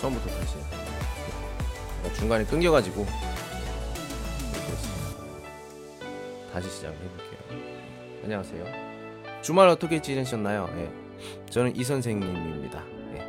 [0.00, 0.54] 처음부터 다시
[2.02, 3.06] 제가 중간에 끊겨가지고.
[6.52, 7.38] 다시 시작을 해볼게요.
[8.24, 8.64] 안녕하세요.
[9.42, 10.68] 주말 어떻게 지내셨나요?
[10.76, 10.90] 예.
[11.50, 12.82] 저는 이 선생님입니다.
[13.14, 13.20] 예.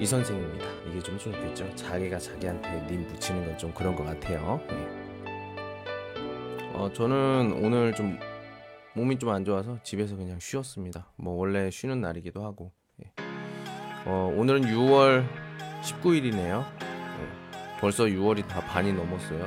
[0.00, 0.64] 이 선생입니다.
[0.88, 1.74] 이게 좀 좋겠죠?
[1.76, 4.60] 자기가 자기한테 님 붙이는 건 좀 그런 것 같아요.
[4.70, 5.02] 예.
[6.74, 8.18] 어, 저는 오늘 좀
[8.94, 11.12] 몸이 좀 안 좋아서 집에서 그냥 쉬었습니다.
[11.16, 12.72] 뭐 원래 쉬는 날이기도 하고.
[14.04, 14.10] 예.
[14.10, 15.26] 어, 오늘은 6월
[15.82, 16.64] 19일이네요.
[17.80, 19.44] 벌써 6월이 다 반이 넘었어요.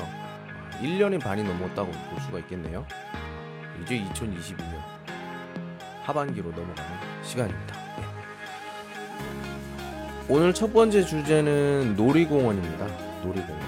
[0.81, 2.85] 1년이 반이 넘었다고 볼 수가 있겠네요.
[3.81, 4.81] 이제 2022년
[6.03, 6.91] 하반기로 넘어가는
[7.23, 7.75] 시간입니다.
[7.99, 8.03] 예.
[10.27, 12.87] 오늘 첫 번째 주제는 놀이공원입니다.
[13.23, 13.61] 놀이공원.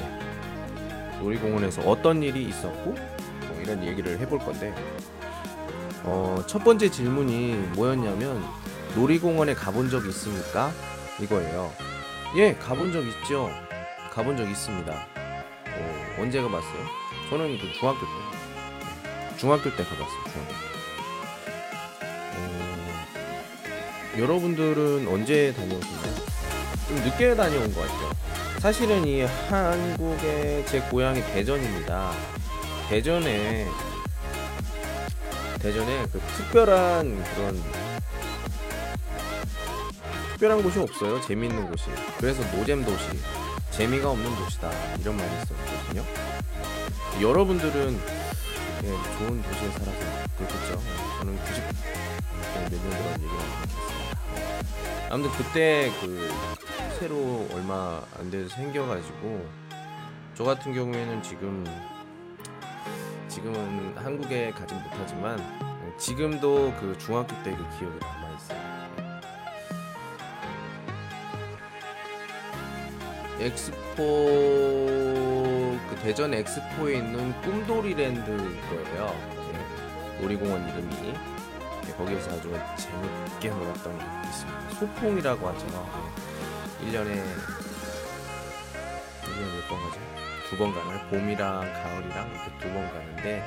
[0.00, 1.18] 예.
[1.18, 4.74] 놀이공원에서 어떤 일이 있었고 뭐 이런 얘기를 해볼 건데
[6.04, 8.42] 어, 첫 번째 질문이 뭐였냐면
[8.94, 10.72] 놀이공원에 가본 적 있습니까?
[11.20, 11.72] 이거예요.
[12.36, 13.50] 예, 가본 적 있죠.
[14.12, 14.92] 가본 적 있습니다.
[14.92, 16.86] 어, 언제 가봤어요?
[17.28, 19.36] 저는 그 중학교 때.
[19.36, 20.24] 중학교 때 가봤어요.
[20.32, 20.54] 중학교 때.
[22.36, 26.14] 어, 여러분들은 언제 다녀오셨나요?
[26.88, 28.10] 좀 늦게 다녀온 것 같아요.
[28.60, 32.12] 사실은 이 한국의 제 고향이 대전입니다.
[32.88, 33.68] 대전에
[35.58, 37.83] 대전에 그 특별한 그런
[40.34, 41.20] 특별한 곳이 없어요.
[41.20, 41.84] 재미있는 곳이.
[42.18, 43.04] 그래서 노잼 도시,
[43.70, 44.68] 재미가 없는 도시다
[45.00, 46.04] 이런 말이 있었거든요.
[47.22, 48.00] 여러분들은
[48.82, 49.92] 예, 좋은 도시에 살아서
[50.36, 50.82] 그렇겠죠.
[51.18, 54.18] 저는 90몇 년도란 얘기를 못했습니다.
[55.10, 56.28] 아무튼 그때 그
[56.98, 59.46] 새로 얼마 안 돼서 생겨가지고
[60.34, 61.64] 저 같은 경우에는 지금
[63.28, 65.38] 지금은 한국에 가진 못하지만
[65.96, 68.23] 지금도 그 중학교 때 그 기억이 있어요.
[73.40, 74.04] 엑스포
[75.88, 79.14] 그 대전 엑스포에 있는 꿈돌이랜드 거예요.
[79.52, 81.14] 예, 놀이공원 이름이
[81.88, 84.70] 예, 거기에서 아주 재밌게 놀았던 게 있습니다.
[84.78, 85.66] 소풍이라고 하죠.
[86.82, 87.10] 예, 1년에
[89.24, 89.98] 1년에 몇 번 가죠?
[90.48, 91.00] 두 번 가나요?
[91.10, 93.42] 봄이랑 가을이랑 이렇게 두 번 가는데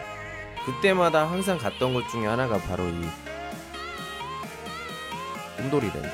[0.65, 3.07] 그때마다 항상 갔던 것 중에 하나가 바로 이
[5.57, 6.09] 꿈돌이랜드.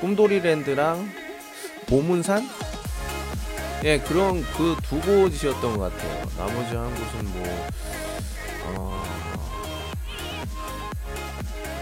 [0.00, 1.19] 꿈돌이랜드랑
[1.90, 2.48] 보문산?
[3.82, 6.24] 예, 그런 그 두 곳이었던 것 같아요.
[6.36, 7.68] 나머지 한 곳은 뭐,
[8.66, 9.04] 어,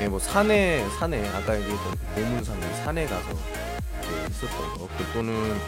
[0.01, 4.89] 예, 뭐 산에 산에 아까 얘기했던 그 보문산에 산에 가서 예, 있었던 거.
[4.97, 5.61] 그 또는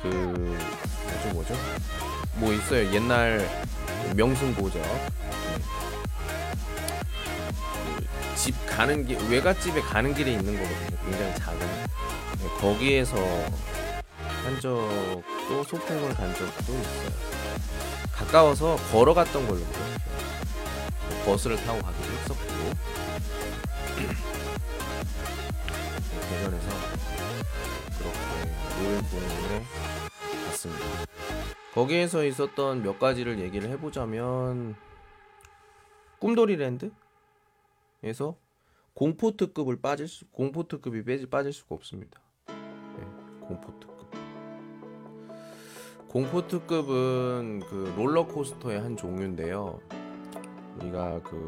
[0.00, 1.54] 그 뭐죠 뭐죠?
[2.34, 2.92] 뭐 있어요.
[2.94, 3.48] 옛날
[4.14, 4.80] 명승고죠.
[8.34, 10.98] 그집 가는 길 외갓집에 가는 길에 있는 거거든요.
[11.04, 11.68] 굉장히 작은
[12.42, 13.16] 예, 거기에서
[14.44, 17.10] 한 적도 소풍을 간 적도 있어요.
[18.12, 19.96] 가까워서 걸어갔던 걸로 기억해요.
[21.08, 22.42] 뭐 버스를 타고 가기도 했었고
[26.28, 26.68] 대전에서
[27.98, 28.18] 그렇게
[28.82, 29.64] 노인공원에
[30.46, 30.84] 갔습니다.
[31.74, 34.74] 거기에서 있었던 몇 가지를 얘기를 해보자면
[36.18, 36.92] 꿈돌이랜드에서
[38.94, 42.20] 공포 특급을 빠질 수 공포 특급이 빠질 수가 없습니다.
[42.48, 43.04] 네,
[43.40, 43.91] 공포 특급.
[46.12, 49.80] 공포 특급은 그 롤러코스터의 한 종류인데요.
[50.76, 51.46] 우리가 그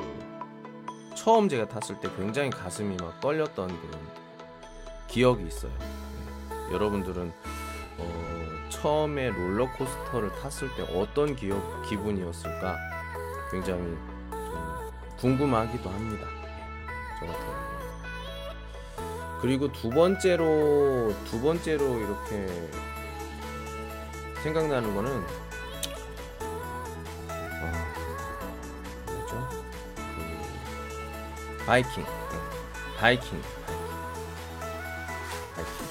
[1.15, 4.01] 처음 제가 탔을 때 굉장히 가슴이 막 떨렸던 그런
[5.07, 5.71] 기억이 있어요.
[6.49, 7.31] 네, 여러분들은
[7.99, 12.79] 어, 처음에 롤러코스터를 탔을 때 어떤 기억 기분이었을까
[13.51, 16.27] 굉장히 좀 궁금하기도 합니다.
[17.21, 17.65] 저 같은 경우.
[19.43, 22.47] 그리고 두 번째로 두 번째로 이렇게
[24.45, 25.25] 생각나는 거는
[27.63, 27.95] 아,
[29.07, 29.49] 뭐죠?
[29.97, 32.11] 그 바이킹, 네.
[32.99, 33.43] 바이킹,
[35.55, 35.87] 바이킹.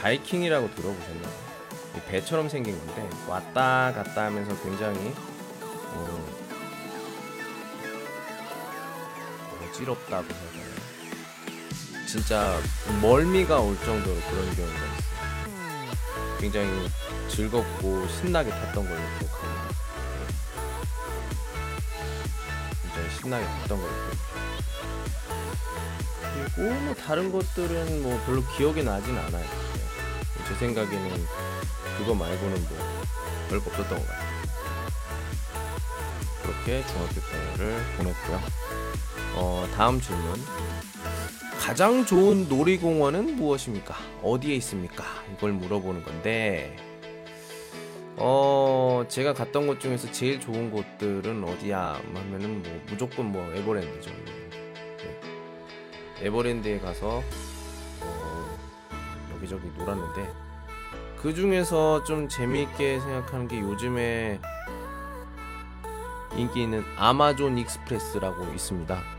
[0.00, 1.48] 바이킹이라고 들어보셨나요?
[1.94, 5.14] 이 배처럼 생긴 건데 왔다 갔다 하면서 굉장히
[5.94, 6.28] 어,
[9.62, 12.06] 어지럽다고 해야 되나?
[12.08, 12.58] 진짜
[13.00, 14.97] 멀미가 올 정도로 그런 경우가 있어요.
[16.38, 16.88] 굉장히
[17.28, 19.68] 즐겁고 신나게 탔던 걸로 기억합니다.
[22.82, 24.18] 굉장히 신나게 탔던 걸로 기억해요.
[26.54, 29.44] 그리고 뭐 다른 것들은 뭐 별로 기억이 나진 않아요.
[29.44, 30.44] 네.
[30.46, 31.26] 제 생각에는
[31.98, 33.04] 그거 말고는 뭐
[33.48, 34.28] 별거 없었던 것 같아요.
[36.42, 38.42] 그렇게 중학교 때를 보냈고요.
[39.34, 40.67] 어, 다음 질문.
[41.68, 43.94] 가장 좋은 놀이공원은 무엇입니까?
[44.22, 45.04] 어디에 있습니까?
[45.34, 46.74] 이걸 물어보는 건데,
[48.16, 52.00] 어, 제가 갔던 곳 중에서 제일 좋은 곳들은 어디야?
[52.14, 54.10] 하면은 뭐, 무조건 뭐, 에버랜드죠.
[54.10, 55.20] 네.
[56.22, 57.22] 에버랜드에 가서,
[58.00, 58.58] 어,
[59.34, 60.32] 여기저기 놀았는데,
[61.18, 64.40] 그 중에서 좀 재미있게 생각하는 게 요즘에
[66.34, 69.17] 인기 있는 아마존 익스프레스라고 있습니다.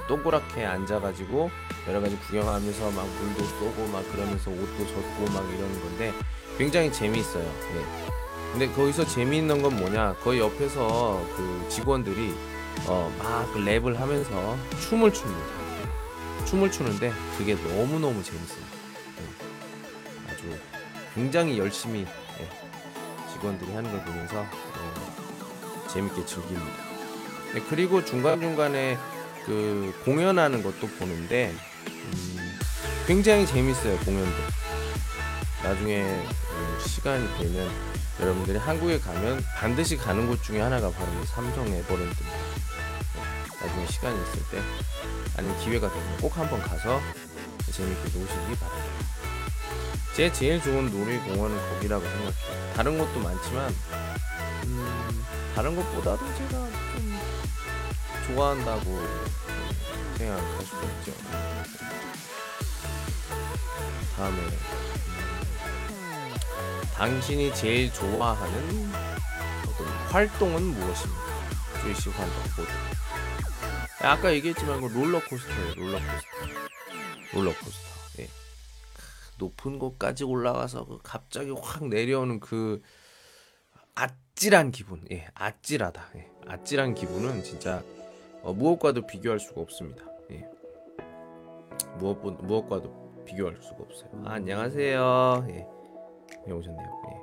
[0.00, 1.50] 동그랗게 앉아가지고
[1.88, 6.12] 여러 가지 구경하면서 막 물도 쏘고 막 그러면서 옷도 젖고 막 이러는 건데
[6.56, 7.44] 굉장히 재미있어요.
[7.44, 8.12] 네.
[8.52, 10.14] 근데 거기서 재미있는 건 뭐냐?
[10.22, 12.34] 거의 옆에서 그 직원들이
[12.86, 15.40] 어, 막 랩을 하면서 춤을 춥니다.
[16.46, 18.64] 춤을 추는데 그게 너무너무 재밌어요.
[19.16, 20.32] 네.
[20.32, 20.58] 아주
[21.14, 22.04] 굉장히 열심히
[22.38, 22.48] 네.
[23.32, 26.92] 직원들이 하는 걸 보면서 어, 재밌게 즐깁니다.
[27.54, 28.98] 네, 그리고 중간중간에
[29.46, 31.54] 그 공연하는 것도 보는데
[31.86, 32.58] 음,
[33.06, 34.36] 굉장히 재밌어요 공연도.
[35.62, 37.70] 나중에 음, 시간이 되면
[38.20, 42.36] 여러분들이 한국에 가면 반드시 가는 곳 중에 하나가 바로 삼성 에버랜드입니다.
[43.14, 44.62] 네, 나중에 시간이 있을 때
[45.36, 47.00] 아니면 기회가 되면 꼭 한번 가서
[47.70, 49.06] 재밌게 노시기 바랍니다.
[50.14, 52.74] 제 제일 좋은 놀이공원은 거기라고 생각해요.
[52.76, 53.74] 다른 곳도 많지만
[54.64, 55.24] 음,
[55.54, 56.81] 다른 것보다도 제가 좀
[58.32, 58.98] 좋아한다고
[60.16, 61.12] 생각할 수도 있죠.
[64.16, 64.38] 다음에
[65.90, 66.34] 음,
[66.94, 68.90] 당신이 제일 좋아하는
[69.68, 71.80] 어떤 활동은 무엇입니까?
[71.82, 72.68] 주이씨 활동 모두.
[74.00, 75.74] 아까 얘기했지만 그 롤러코스터예요.
[75.74, 76.28] 롤러코스터.
[77.34, 77.88] 롤러코스터.
[78.20, 78.28] 예.
[79.38, 82.82] 높은 곳까지 올라가서 그 갑자기 확 내려오는 그
[83.94, 85.04] 아찔한 기분.
[85.10, 86.08] 예, 아찔하다.
[86.16, 87.82] 예, 아찔한 기분은 진짜
[88.42, 90.04] 어, 무엇과도 비교할 수가 없습니다.
[90.32, 90.48] 예.
[91.98, 94.10] 무엇 무엇과도 비교할 수가 없어요.
[94.24, 95.46] 아, 안녕하세요.
[95.50, 95.66] 예.
[96.46, 96.88] 네, 오셨네요.
[97.08, 97.22] 예.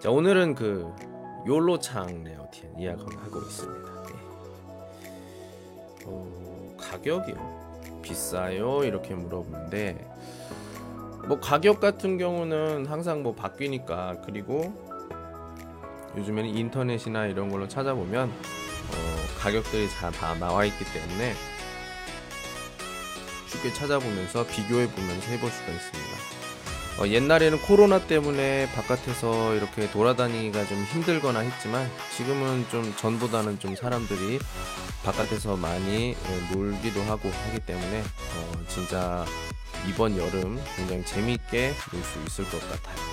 [0.00, 0.92] 자 오늘은 그
[1.46, 3.92] 욜로창 레어티엔 이야기를 하고 있습니다.
[4.10, 4.14] 예.
[6.06, 8.00] 어, 가격이요?
[8.02, 8.84] 비싸요?
[8.84, 10.06] 이렇게 물어보는데
[11.26, 14.74] 뭐 가격 같은 경우는 항상 뭐 바뀌니까 그리고
[16.14, 18.32] 요즘에는 인터넷이나 이런 걸로 찾아보면 어,
[19.44, 21.34] 가격들이 다, 다 나와 있기 때문에
[23.46, 26.14] 쉽게 찾아보면서 비교해 보면서 해볼 수가 있습니다.
[26.98, 34.38] 어, 옛날에는 코로나 때문에 바깥에서 이렇게 돌아다니기가 좀 힘들거나 했지만 지금은 좀 전보다는 좀 사람들이
[35.04, 39.26] 바깥에서 많이 예, 놀기도 하고 하기 때문에 어, 진짜
[39.86, 43.03] 이번 여름 굉장히 재미있게 놀 수 있을 것 같아요.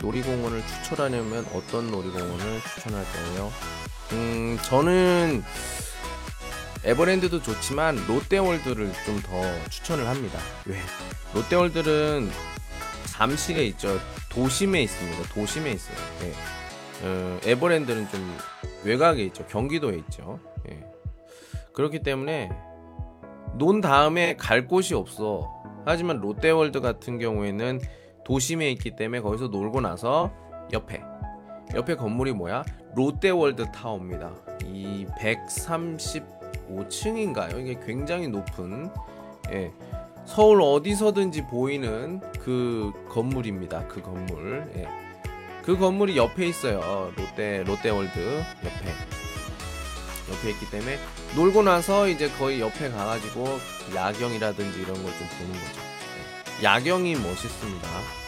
[0.00, 3.52] 놀이공원을 추천하려면 어떤 놀이공원을 추천할까요?
[4.12, 5.42] 음, 저는
[6.84, 10.38] 에버랜드도 좋지만 롯데월드를 좀 더 추천을 합니다.
[10.66, 10.78] 왜?
[11.34, 12.30] 롯데월드는
[13.06, 13.98] 잠실에 있죠.
[14.30, 15.34] 도심에 있습니다.
[15.34, 15.96] 도심에 있어요.
[16.20, 16.32] 네.
[17.02, 18.38] 어, 에버랜드는 좀
[18.84, 19.46] 외곽에 있죠.
[19.46, 20.40] 경기도에 있죠.
[20.70, 20.80] 예.
[21.74, 22.50] 그렇기 때문에
[23.58, 25.52] 논 다음에 갈 곳이 없어.
[25.84, 27.80] 하지만 롯데월드 같은 경우에는
[28.30, 30.30] 도심에 있기 때문에 거기서 놀고 나서
[30.72, 31.02] 옆에
[31.74, 32.62] 옆에 건물이 뭐야?
[32.94, 34.30] 롯데월드 타워입니다.
[34.64, 37.60] 이 135층인가요?
[37.60, 38.88] 이게 굉장히 높은
[39.50, 39.72] 예,
[40.26, 43.88] 서울 어디서든지 보이는 그 건물입니다.
[43.88, 44.70] 그 건물.
[44.76, 44.86] 예.
[45.64, 47.10] 그 건물이 옆에 있어요.
[47.16, 48.92] 롯데 롯데월드 옆에.
[50.30, 50.98] 옆에 있기 때문에
[51.34, 53.44] 놀고 나서 이제 거의 옆에 가가지고
[53.96, 55.80] 야경이라든지 이런 걸 좀 보는 거죠.
[56.60, 56.64] 예.
[56.64, 58.19] 야경이 멋있습니다.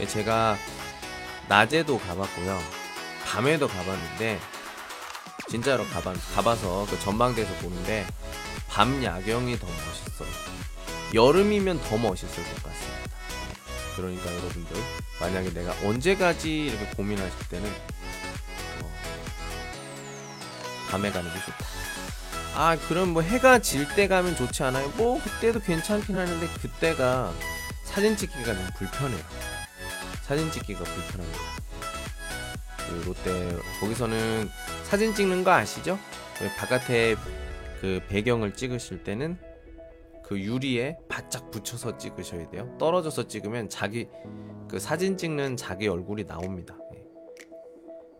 [0.00, 0.56] 예, 제가
[1.48, 2.60] 낮에도 가봤고요.
[3.26, 4.40] 밤에도 가봤는데
[5.48, 8.06] 진짜로 가봐, 가봐서 그 전망대에서 보는데
[8.68, 10.28] 밤 야경이 더 멋있어요.
[11.12, 13.10] 여름이면 더 멋있을 것 같습니다.
[13.96, 14.76] 그러니까 여러분들
[15.20, 17.68] 만약에 내가 언제 가지 이렇게 고민하실 때는
[18.82, 18.92] 어,
[20.90, 21.66] 밤에 가는 게 좋다.
[22.54, 24.88] 아 그럼 뭐 해가 질 때 가면 좋지 않아요?
[24.96, 27.32] 뭐 그때도 괜찮긴 하는데 그때가
[27.84, 29.49] 사진 찍기가 좀 불편해요.
[30.30, 31.40] 사진 찍기가 불편합니다.
[32.86, 34.46] 그 롯데 거기서는
[34.84, 35.98] 사진 찍는 거 아시죠?
[36.38, 37.16] 그 바깥에
[37.80, 39.36] 그 배경을 찍으실 때는
[40.24, 42.72] 그 유리에 바짝 붙여서 찍으셔야 돼요.
[42.78, 44.06] 떨어져서 찍으면 자기
[44.68, 46.78] 그 사진 찍는 자기 얼굴이 나옵니다.
[46.94, 47.04] 예.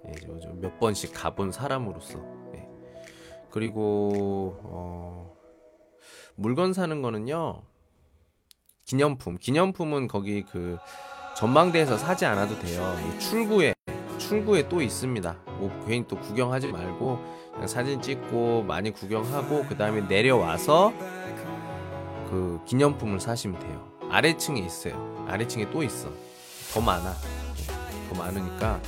[0.09, 0.13] 예,
[0.55, 2.19] 몇 번씩 가본 사람으로서.
[2.57, 2.69] 예.
[3.53, 5.37] 그리고 어,
[6.35, 7.63] 물건 사는 거는요.
[8.85, 9.39] 기념품.
[9.39, 10.77] 기념품은 거기 그
[11.41, 12.95] 전망대에서 사지 않아도 돼요.
[13.19, 13.73] 출구에
[14.19, 15.37] 출구에 또 있습니다.
[15.47, 17.19] 뭐 괜히 또 구경하지 말고
[17.55, 20.93] 그냥 사진 찍고 많이 구경하고 그 다음에 내려와서
[22.29, 23.91] 그 기념품을 사시면 돼요.
[24.11, 25.25] 아래층에 있어요.
[25.29, 26.11] 아래층에 또 있어.
[26.75, 27.15] 더 많아.
[28.11, 28.79] 더 많으니까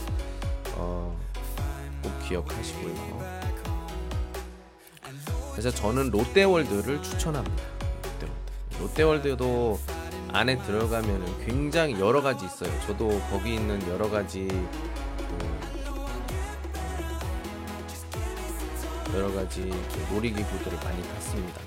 [0.75, 1.19] 어,
[2.03, 3.43] 꼭 기억하시고요.
[5.53, 7.65] 그래서 저는 롯데월드를 추천합니다.
[8.03, 8.79] 롯데월드.
[8.79, 10.02] 롯데월드도
[10.33, 12.71] 안에 들어가면 굉장히 여러 가지 있어요.
[12.87, 14.49] 저도 거기 있는 여러 가지
[19.11, 21.61] 그 여러 가지 그 놀이기구들을 많이 탔습니다.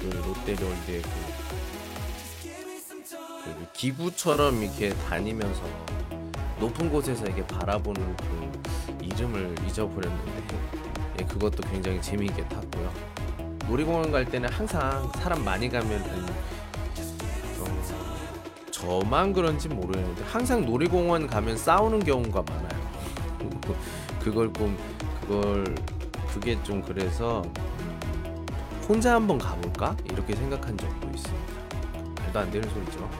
[0.00, 1.10] 그 롯데월드의 그,
[3.44, 5.62] 그 기구처럼 이렇게 다니면서
[6.58, 8.50] 높은 곳에서 이렇게 바라보는 그
[9.00, 10.42] 이름을 잊어버렸는데
[11.20, 12.92] 예, 그것도 굉장히 재미있게 탔고요.
[13.68, 16.57] 놀이공원 갈 때는 항상 사람 많이 가면은 어,
[18.80, 22.88] 저만 그런지 모르겠는데 항상 놀이공원 가면 싸우는 경우가 많아요.
[24.22, 24.78] 그걸 좀
[25.22, 25.74] 그걸
[26.32, 28.46] 그게 좀 그래서 음,
[28.88, 31.52] 혼자 한번 가볼까 이렇게 생각한 적도 있습니다.
[32.22, 33.10] 말도 안 되는 소리죠.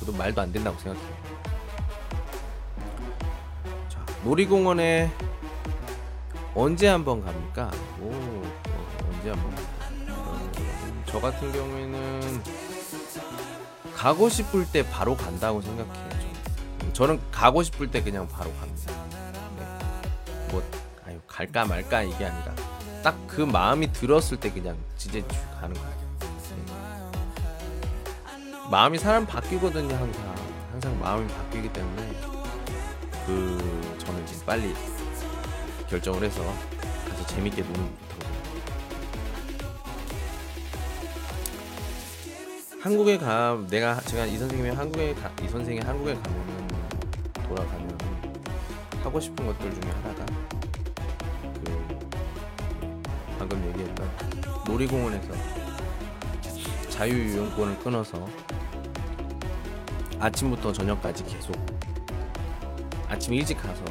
[0.00, 1.14] 저도 말도 안 된다고 생각해요.
[3.88, 5.12] 자, 놀이공원에
[6.56, 7.70] 언제 한번 갑니까?
[8.02, 8.58] 오, 어,
[9.12, 9.52] 언제 한번?
[10.08, 10.50] 어,
[11.06, 12.59] 저 같은 경우에는
[14.00, 16.08] 가고 싶을 때 바로 간다고 생각해요.
[16.94, 18.94] 저는, 가고 싶을 때 그냥 바로 갑니다.
[19.58, 19.66] 네.
[20.50, 20.62] 뭐
[21.06, 22.54] 아유 갈까 말까 이게 아니라
[23.02, 25.20] 딱 그 마음이 들었을 때 그냥 진짜
[25.60, 25.96] 가는 거예요.
[26.18, 27.10] 네.
[28.70, 30.34] 마음이 사람 바뀌거든요 항상
[30.72, 32.20] 항상 마음이 바뀌기 때문에
[33.26, 34.74] 그 저는 지금 빨리
[35.90, 36.42] 결정을 해서
[37.06, 37.74] 가서 재밌게 노는
[38.08, 38.39] 거거든요.
[42.80, 46.68] 한국에 가 내가 제가 이 선생님이 한국에 가, 이 선생이 한국에 가면은
[47.46, 47.98] 돌아가면
[49.02, 50.24] 하고 싶은 것들 중에 하나가
[51.42, 51.98] 그
[53.38, 54.08] 방금 얘기했던
[54.66, 55.28] 놀이공원에서
[56.88, 58.26] 자유이용권을 끊어서
[60.18, 61.54] 아침부터 저녁까지 계속
[63.08, 63.84] 아침 일찍 가서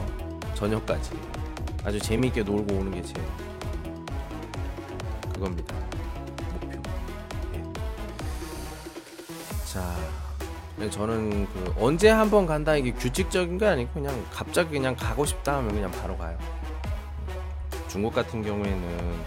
[0.55, 1.11] 저녁까지
[1.83, 3.13] 아주 재미있게 놀고 오는 게 제
[5.33, 5.78] 그겁니다
[9.79, 9.95] 자,
[10.75, 15.25] 네, 저는 그 언제 한 번 간다 이게 규칙적인 게 아니고 그냥 갑자기 그냥 가고
[15.25, 16.37] 싶다 하면 그냥 바로 가요.
[17.87, 19.19] 중국 같은 경우에는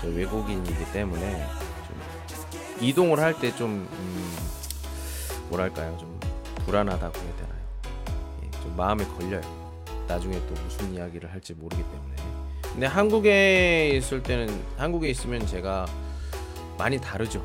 [0.00, 1.46] 저 외국인이기 때문에
[1.88, 2.00] 좀
[2.80, 4.36] 이동을 할 때좀 음,
[5.48, 6.18] 뭐랄까요 좀
[6.64, 7.62] 불안하다고 해야 되나요?
[8.44, 9.42] 예, 좀 마음에 걸려요.
[10.06, 12.14] 나중에 또 무슨 이야기를 할지 모르기 때문에.
[12.62, 15.86] 근데 한국에 있을 때는 한국에 있으면 제가
[16.78, 17.44] 많이 다르죠.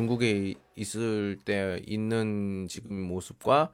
[0.00, 3.70] 예, 중국에 있을 때 있는 지금 모습과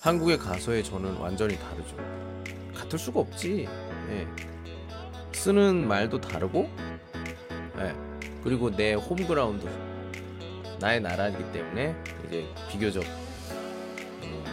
[0.00, 1.96] 한국에 가서의 저는 완전히 다르죠.
[2.72, 3.66] 같을 수가 없지.
[4.10, 4.28] 예.
[5.32, 6.70] 쓰는 말도 다르고,
[7.78, 7.94] 예.
[8.44, 9.66] 그리고 내 홈그라운드,
[10.78, 11.96] 나의 나라이기 때문에
[12.26, 13.02] 이제 비교적
[14.22, 14.44] 음,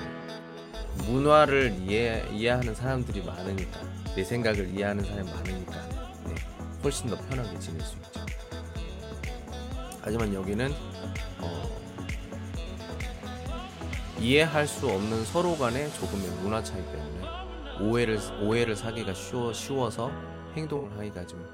[1.06, 3.82] 문화를 이해 이해하는 사람들이 많으니까
[4.16, 5.74] 내 생각을 이해하는 사람이 많으니까
[6.26, 6.36] 네,
[6.84, 8.23] 훨씬 더 편하게 지낼 수 있죠.
[10.04, 10.74] 하지만 여기는
[11.40, 11.80] 어,
[14.20, 17.28] 이해할 수 없는 서로 간의 조금의 문화 차이 때문에
[17.80, 20.12] 오해를 오해를 사기가 쉬워 쉬워서
[20.56, 21.48] 행동을 하기가 좀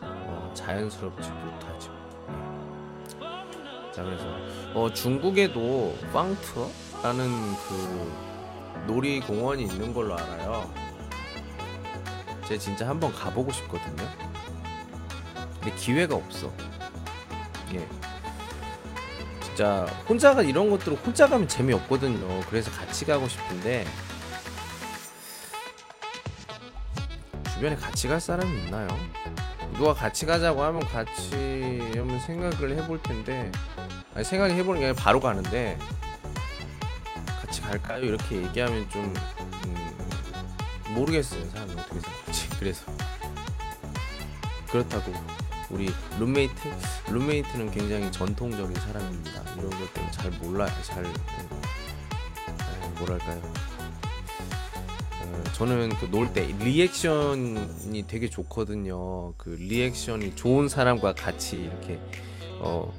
[0.00, 1.92] 어, 자연스럽지 못하죠.
[2.28, 3.92] 네.
[3.92, 4.24] 자 그래서
[4.72, 8.12] 어, 중국에도 빵트라는 그
[8.86, 10.72] 놀이공원이 있는 걸로 알아요.
[12.46, 14.08] 제가 진짜 한번 가보고 싶거든요.
[15.60, 16.52] 근데 기회가 없어.
[17.74, 17.88] 예.
[19.42, 22.40] 진짜 혼자가 이런 것들을 혼자 가면 재미없거든요.
[22.48, 23.86] 그래서 같이 가고 싶은데
[27.54, 28.86] 주변에 같이 갈 사람이 있나요?
[29.78, 33.50] 누가 같이 가자고 하면 같이 한번 생각을 해볼 텐데
[34.14, 35.78] 아니 생각을 해보는 게 아니라 바로 가는데
[37.40, 38.04] 같이 갈까요?
[38.04, 39.14] 이렇게 얘기하면 좀
[39.66, 42.84] 음, 모르겠어요 사람이 어떻게 생각할지 그래서
[44.70, 45.35] 그렇다고
[45.70, 46.54] 우리 룸메이트?
[47.10, 49.42] 룸메이트는 굉장히 전통적인 사람입니다.
[49.58, 51.10] 이런 것 때문에 잘 몰라요 잘 에,
[52.98, 53.42] 뭐랄까요?
[55.22, 59.32] 어, 저는 그 놀 때 리액션이 되게 좋거든요.
[59.36, 61.98] 그 리액션이 좋은 사람과 같이 이렇게
[62.60, 62.92] 어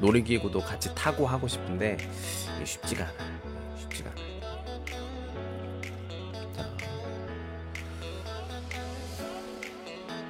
[0.00, 1.98] 놀이기구도 같이 타고 하고 싶은데
[2.64, 3.38] 쉽지가 않아요.
[3.80, 4.28] 쉽지가 않아요.
[6.56, 6.68] 자.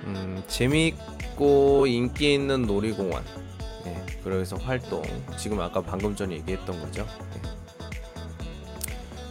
[0.05, 0.95] 음, 재미
[1.39, 3.25] 있고 인기 있는 놀이공원.
[3.85, 5.03] 네, 그래서 활동.
[5.39, 7.07] 지금 아까 방금 전에 얘기했던 거죠.
[7.33, 7.43] 네.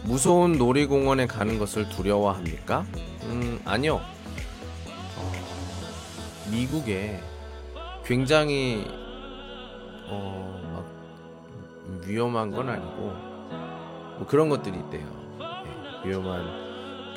[0.04, 2.86] 무서운 놀이공원에 가는 것을 두려워합니까?
[3.24, 4.00] 음, 아니요.
[5.16, 5.32] 어,
[6.50, 7.20] 미국에
[8.04, 8.86] 굉장히
[10.08, 10.60] 어,
[11.92, 12.96] 막 위험한 건 아니고
[14.16, 15.06] 뭐 그런 것들이 있대요.
[16.04, 16.42] 예, 위험한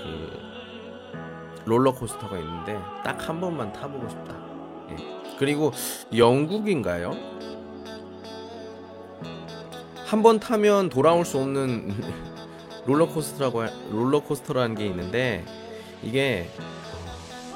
[0.03, 0.41] 그
[1.65, 4.40] 롤러코스터가 있는데 딱 한 번만 타보고 싶다.
[5.41, 5.45] 예.
[5.45, 5.71] 그리고
[6.15, 7.11] 영국인가요?
[10.05, 11.95] 한 번 타면 돌아올 수 없는
[12.85, 15.45] 롤러코스터라고 할- 롤러코스터라는 게 있는데
[16.03, 16.49] 이게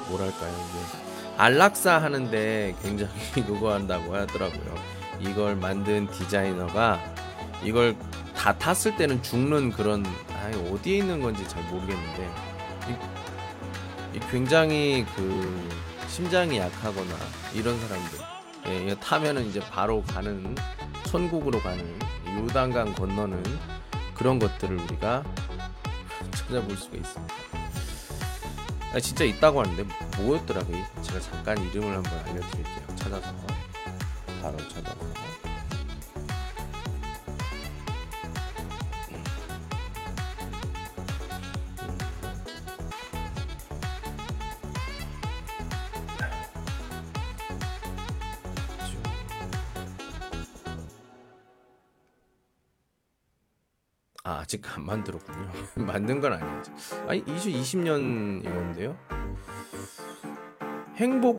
[0.08, 3.12] 뭐랄까요 이게 안락사 하는데 굉장히
[3.46, 4.74] 요구한다고 하더라고요.
[5.20, 6.98] 이걸 만든 디자이너가
[7.62, 7.94] 이걸
[8.34, 12.30] 다 탔을 때는 죽는 그런 아 어디에 있는 건지 잘 모르겠는데
[12.88, 15.68] 이, 이 굉장히 그
[16.16, 17.14] 심장이 약하거나
[17.52, 18.18] 이런 사람들
[18.68, 20.54] 예, 타면은 이제 바로 가는
[21.04, 21.98] 천국으로 가는
[22.38, 23.42] 요단강 건너는
[24.14, 25.22] 그런 것들을 우리가
[26.30, 27.34] 찾아볼 수가 있습니다.
[28.94, 29.84] 아, 진짜 있다고 하는데
[30.16, 30.82] 뭐였더라고요?
[31.02, 32.96] 제가 잠깐 이름을 한번 알려드릴게요.
[32.96, 33.30] 찾아서
[34.40, 35.25] 바로 찾아서
[54.26, 55.48] 아, 아직 안 만들었군요.
[55.86, 56.72] 만든 건 아니죠.
[57.06, 58.98] 아니, 2020년 이건데요.
[60.96, 61.38] 행복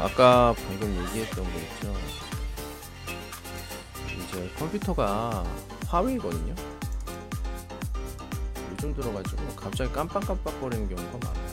[0.00, 1.94] 아까 방금 얘기했던 거 있죠.
[4.24, 5.44] 이제 컴퓨터가
[5.88, 6.54] 화웨이거든요.
[8.72, 11.49] 요즘 들어가지고 갑자기 깜빡깜빡거리는 경우가 많아요.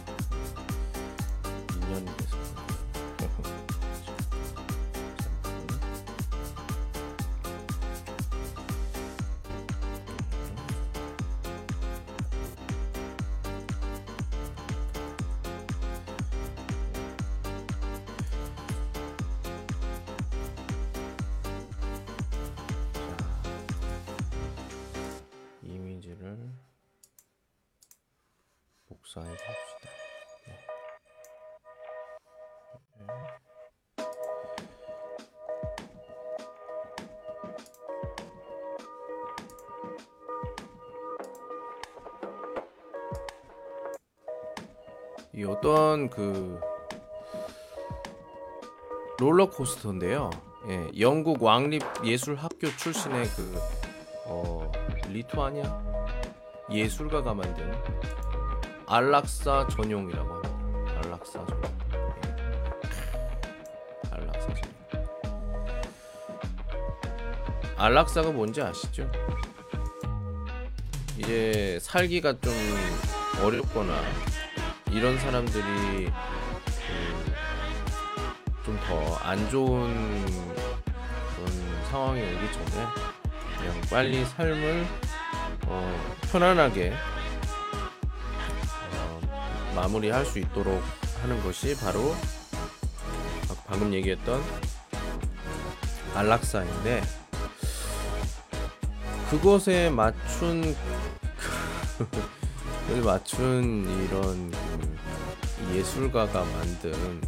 [29.07, 29.89] 복사해 봅시다.
[30.45, 30.57] 네.
[45.33, 46.59] 이 어떤 그
[49.19, 50.29] 롤러코스터인데요.
[50.69, 53.57] 예, 영국 왕립 예술학교 출신의 그
[54.25, 54.69] 어,
[55.09, 55.97] 리투아니아
[56.69, 57.71] 예술가가 만든
[58.87, 60.55] 안락사 전용이라고 합니다.
[61.03, 61.61] 안락사 전용.
[61.93, 61.97] 예.
[64.11, 64.63] 안락사 전용.
[67.77, 69.09] 안락사가 뭔지 아시죠?
[71.17, 72.53] 이제 살기가 좀
[73.43, 73.93] 어렵거나
[74.91, 76.11] 이런 사람들이
[78.65, 82.85] 좀 더 안 좋은 그런 상황이 오기 전에
[83.57, 84.85] 그냥 빨리 삶을
[85.67, 86.95] 어, 편안하게 어,
[89.77, 90.81] 마무리할 수 있도록
[91.21, 92.15] 하는 것이 바로
[93.67, 94.41] 방금 얘기했던
[96.15, 97.03] 안락사인데
[99.29, 100.75] 그것에 맞춘
[102.87, 107.21] 그 맞춘 이런 그 예술가가 만든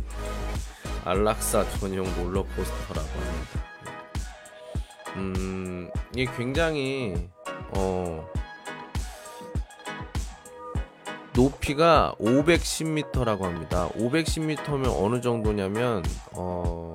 [1.06, 3.64] 안락사 전용 롤러코스터라고 합니다.
[5.18, 7.30] 음, 이게 굉장히
[7.76, 8.28] 어
[11.44, 13.88] 높이가 510m라고 합니다.
[13.96, 16.94] 510m면 어느 정도냐면 어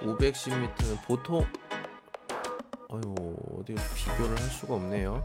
[0.00, 1.44] 510m는 보통
[2.88, 5.24] 어휴 어디 비교를 할 수가 없네요.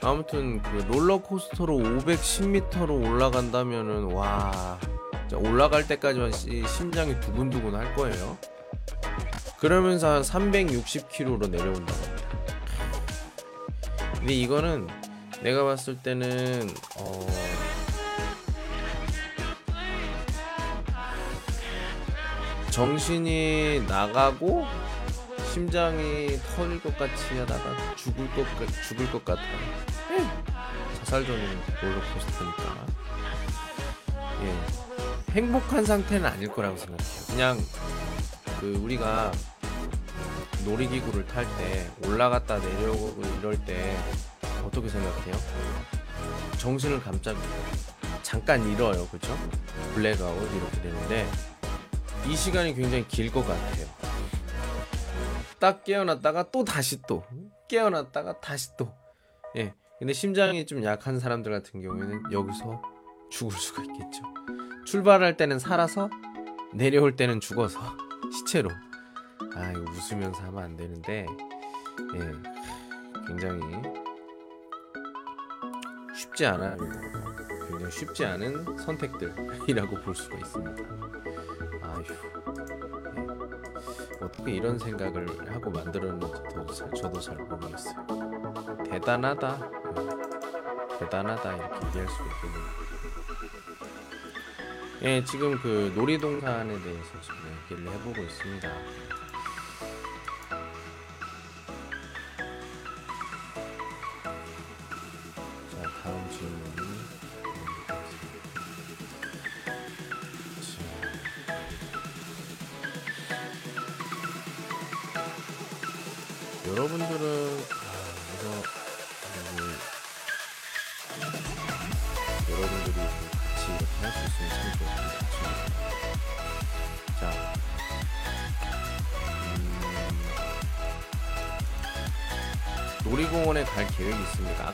[0.00, 4.78] 아무튼 그 롤러코스터로 510m로 올라간다면은 와
[5.34, 8.38] 올라갈 때까지만 시- 심장이 두근두근 할 거예요.
[9.58, 12.28] 그러면서 한 360km로 내려온다고 합니다.
[14.18, 14.99] 근데 이거는
[15.42, 17.26] 내가 봤을 때는 어
[22.70, 24.66] 정신이 나가고
[25.52, 29.42] 심장이 터질 것 같이 하다가 죽을 것 같- 죽을 것 같아.
[30.98, 31.44] 자살 전용
[31.82, 32.86] 롤러코스터니까.
[34.44, 35.32] 예.
[35.32, 37.24] 행복한 상태는 아닐 거라고 생각해요.
[37.28, 37.58] 그냥
[38.60, 39.32] 그 우리가
[40.64, 43.96] 놀이기구를 탈 때 올라갔다 내려오고 이럴 때
[44.70, 45.34] 어떻게 생각해요?
[46.58, 47.36] 정신을 깜짝
[48.22, 49.36] 잠깐 잃어요, 그죠?
[49.94, 51.26] 블랙아웃 이렇게 되는데
[52.26, 53.86] 이 시간이 굉장히 길 것 같아요.
[55.58, 57.24] 딱 깨어났다가 또 다시 또
[57.68, 58.92] 깨어났다가 다시 또
[59.56, 59.74] 예.
[59.98, 62.80] 근데 심장이 좀 약한 사람들 같은 경우에는 여기서
[63.30, 64.22] 죽을 수가 있겠죠.
[64.86, 66.08] 출발할 때는 살아서
[66.72, 67.78] 내려올 때는 죽어서
[68.32, 68.70] 시체로.
[69.54, 71.26] 아 이거 웃으면서 하면 안 되는데
[72.14, 73.26] 예.
[73.26, 73.60] 굉장히
[76.20, 76.76] 쉽지 않아요.
[77.68, 80.82] 굉장히 쉽지 않은 선택들이라고 볼 수가 있습니다.
[81.82, 82.02] 아휴.
[82.02, 82.06] 예.
[84.20, 86.26] 어떻게 이런 생각을 하고 만들었는지
[86.94, 87.94] 저도 잘, 모르겠어요.
[88.90, 89.60] 대단하다.
[90.92, 90.98] 예.
[90.98, 92.80] 대단하다 이렇게 얘기할 수가 있겠네요.
[95.02, 97.36] 예, 지금 그 놀이동산에 대해서 지금
[97.72, 98.68] 얘기를 해보고 있습니다.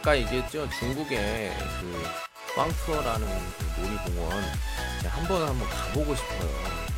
[0.06, 0.68] 아까 얘기했죠.
[0.78, 4.40] 중국에 그 빵투어라는 그 놀이공원
[5.04, 6.48] 한번 한번 가보고 싶어요.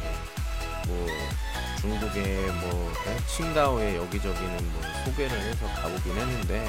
[0.03, 0.88] 예.
[0.88, 1.07] 뭐
[1.81, 3.16] 중국의 뭐 예?
[3.27, 6.68] 칭다오의 여기저기는 뭐 소개를 해서 가보긴 했는데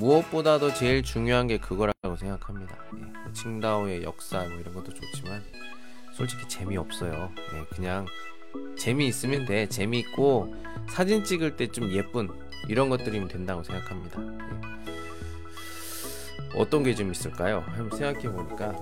[0.00, 2.76] 무엇보다도 제일 중요한 게 그거라고 생각합니다.
[2.96, 3.02] 예.
[3.02, 5.40] 뭐 칭다오의 역사 뭐 이런 것도 좋지만
[6.16, 7.30] 솔직히 재미없어요.
[7.54, 7.64] 예.
[7.76, 8.06] 그냥
[8.76, 9.68] 재미있으면 돼.
[9.68, 10.52] 재미있고
[10.90, 12.28] 사진 찍을 때 좀 예쁜
[12.66, 14.20] 이런 것들이면 된다고 생각합니다.
[14.20, 14.99] 예.
[16.54, 17.64] 어떤 게 좀 있을까요?
[17.66, 18.72] 한번 생각해 보니까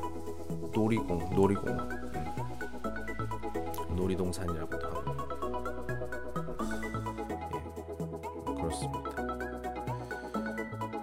[0.75, 2.09] 놀이공, 놀이공원, 음.
[3.97, 4.99] 놀이동산이라고도 하고
[7.53, 7.59] 예.
[8.61, 9.11] 그렇습니다.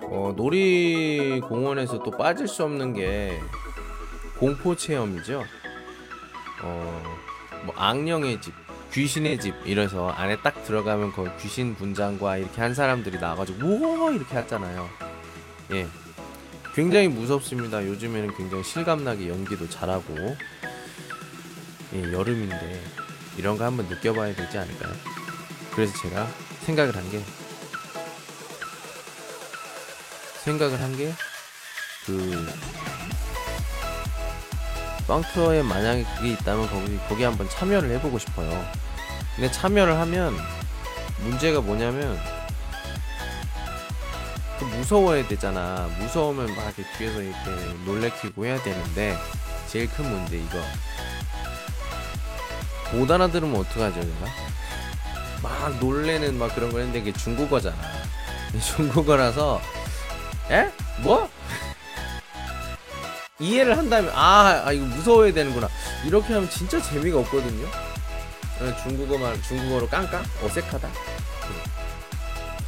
[0.07, 3.39] 어, 놀이공원에서 또 빠질 수 없는 게
[4.39, 5.43] 공포 체험이죠.
[6.63, 7.03] 어,
[7.65, 8.53] 뭐 악령의 집,
[8.91, 14.35] 귀신의 집 이래서 안에 딱 들어가면 그 귀신 분장과 이렇게 한 사람들이 나와가지고 우와 이렇게
[14.35, 14.87] 하잖아요.
[15.73, 15.87] 예,
[16.75, 17.85] 굉장히 무섭습니다.
[17.85, 20.35] 요즘에는 굉장히 실감나게 연기도 잘하고
[21.93, 22.83] 예, 여름인데
[23.37, 24.93] 이런 거 한번 느껴봐야 되지 않을까요?
[25.73, 26.27] 그래서 제가
[26.65, 27.21] 생각을 한 게
[30.43, 32.47] 생각을 한 게그
[35.07, 38.65] 빵투어에 만약에 그게 있다면 거기 거기 한번 참여를 해보고 싶어요.
[39.35, 40.35] 근데 참여를 하면
[41.23, 42.34] 문제가 뭐냐면 그
[44.85, 45.89] 무서워야 되잖아.
[45.99, 49.17] 무서우면 막 이렇게 뒤에서 이렇게 놀래키고 해야 되는데
[49.67, 50.59] 제일 큰 문제 이거
[52.93, 54.27] 못 알아들으면 어떡하죠, 내가?
[55.41, 57.75] 막 놀래는 막 그런 거 했는데 이게 중국어잖아.
[58.61, 59.59] 중국어라서
[60.51, 60.69] 에?
[61.01, 61.27] 뭐?
[63.39, 65.67] 이해를 한다면 아, 아 이거 무서워야 되는구나.
[66.05, 67.65] 이렇게 하면 진짜 재미가 없거든요.
[67.65, 71.14] 어, 중국어 말 중국어로 깡깡 어색하다.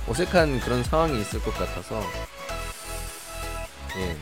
[0.10, 2.00] 어색한 그런 상황이 있을 것 같아서
[4.00, 4.15] 예.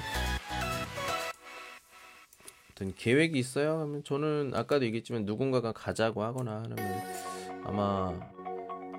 [2.71, 3.79] 어떤 계획이 있어요?
[3.81, 6.77] 하면 저는 아까도 얘기했지만 누군가가 가자고 하거나 하면
[7.63, 8.11] 아마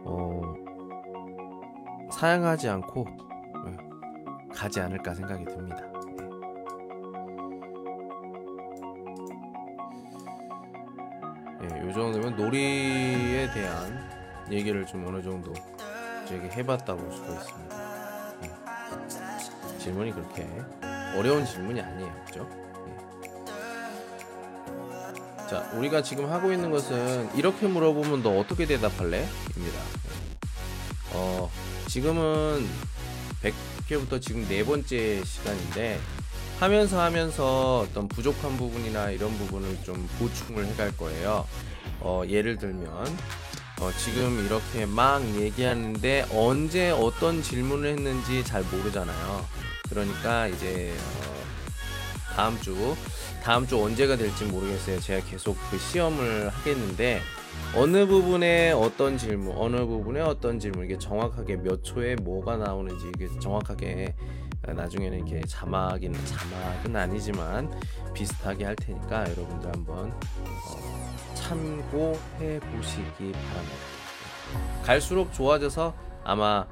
[0.05, 0.55] 어
[2.13, 3.05] 사양하지 않고
[3.67, 5.83] 예, 가지 않을까 생각이 듭니다.
[11.63, 14.09] 예, 요 정도면 놀이에 대한
[14.53, 15.53] 얘기를 좀 어느 정도
[16.27, 17.77] 저에게 해봤다고 볼 수가 있습니다.
[18.43, 19.79] 예.
[19.79, 20.47] 질문이 그렇게
[21.17, 22.49] 어려운 질문이 아니에요, 그죠?
[22.87, 23.37] 예.
[25.49, 29.27] 자, 우리가 지금 하고 있는 것은 이렇게 물어보면 너 어떻게 대답할래?
[29.57, 29.79] 입니다.
[29.79, 30.17] 예.
[31.15, 31.51] 어,
[31.89, 32.67] 지금은
[33.89, 36.01] 100회부터 지금 네 번째 시간인데
[36.59, 41.47] 하면서 하면서 어떤 부족한 부분이나 이런 부분을 좀 보충을 해갈 거예요.
[42.01, 43.17] 어, 예를 들면
[43.81, 49.45] 어, 지금 이렇게 막 얘기하는데 언제 어떤 질문을 했는지 잘 모르잖아요.
[49.89, 52.97] 그러니까 이제 어, 다음 주
[53.43, 54.99] 다음 주 언제가 될지 모르겠어요.
[55.01, 57.21] 제가 계속 그 시험을 하겠는데
[57.75, 63.29] 어느 부분에 어떤 질문, 어느 부분에 어떤 질문 이게 정확하게 몇 초에 뭐가 나오는지 이게
[63.39, 64.15] 정확하게
[64.67, 67.71] 어, 나중에는 이렇게 자막인 자막은 아니지만
[68.15, 71.06] 비슷하게 할 테니까 여러분들 한번 어,
[71.47, 73.77] 참고해 보시기 바랍니다.
[74.83, 76.67] 갈수록 좋아져서 아마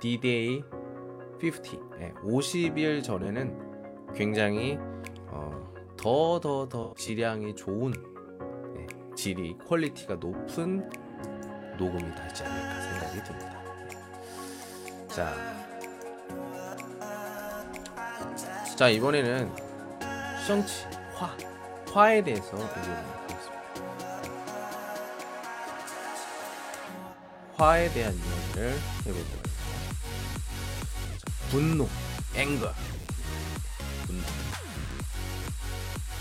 [0.00, 0.62] D-Day
[1.42, 4.78] 50, 예, 50일 전에는 굉장히
[5.28, 7.94] 어, 더 질량이 좋은
[8.76, 10.86] 예, 질이 quality가 높은
[11.78, 13.60] 녹음이 되지 않을까 생각이 듭니다.
[15.08, 15.34] 자,
[18.76, 19.50] 자 이번에는
[20.42, 21.34] 시정치 화
[21.90, 23.19] 화에 대해서 얘기를 하겠습니다.
[27.60, 29.90] 화에 대한 이야기를 해보도록 하겠습니다.
[31.18, 31.88] 자, 분노,
[32.34, 32.72] 앵거,
[34.06, 34.22] 분노.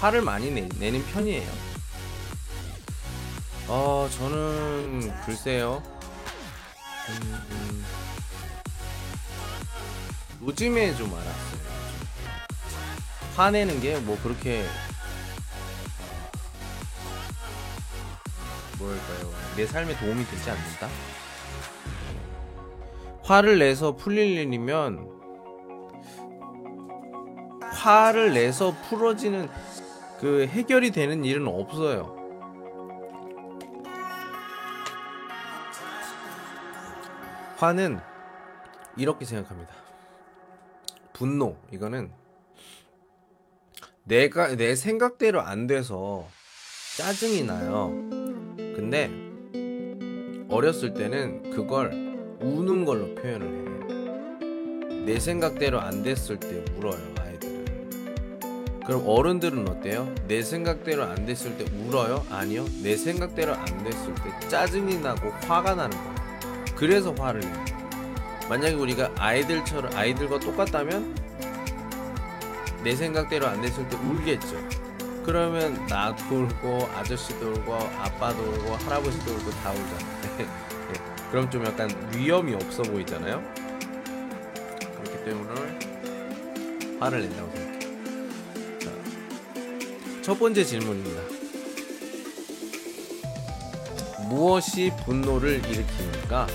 [0.02, 1.50] 화를 많이 내, 내는 편이에요.
[3.70, 5.82] 어, 저는 글쎄요.
[7.10, 7.86] 음, 음,
[10.42, 11.60] 요즘에 좀 알았어요.
[13.38, 14.68] 화내는 게 뭐 그렇게
[18.78, 20.90] 뭐랄까요 내 삶에 도움이 되지 않는다
[23.30, 25.08] 화를 내서 풀릴 일이면
[27.62, 29.48] 화를 내서 풀어지는
[30.20, 32.18] 그 해결이 되는 일은 없어요
[37.58, 38.00] 화는
[38.98, 39.76] 이렇게 생각합니다
[41.14, 42.12] 분노 이거는
[44.06, 46.26] 내가 내 생각대로 안 돼서
[46.98, 47.92] 짜증이 나요.
[48.76, 49.12] 근데
[50.50, 52.09] 어렸을 때는 그걸
[52.40, 55.06] 우는 걸로 표현을 해요.
[55.06, 58.80] 내 생각대로 안 됐을 때 울어요, 아이들은.
[58.86, 60.14] 그럼 어른들은 어때요?
[60.28, 62.26] 내 생각대로 안 됐을 때 울어요?
[62.30, 62.66] 아니요.
[62.82, 66.16] 내 생각대로 안 됐을 때 짜증이 나고 화가 나는 거예요.
[66.76, 67.66] 그래서 화를 내요.
[68.48, 71.16] 만약에 우리가 아이들처럼 아이들과 똑같다면
[72.84, 74.56] 내 생각대로 안 됐을 때 울겠죠.
[75.26, 80.38] 그러면 나도 울고 아저씨도 울고 아빠도 울고 할아버지도 울고 다 울잖아요.
[80.38, 80.48] 네.
[81.30, 83.44] 그럼 좀 약간 위험이 없어 보이잖아요.
[85.04, 85.80] 그렇기 때문에
[87.00, 87.80] 화를 낸다고 생각해요.
[88.80, 88.92] 자,
[90.24, 91.22] 첫 번째 질문입니다.
[94.28, 96.48] 무엇이 분노를 일으킵니까?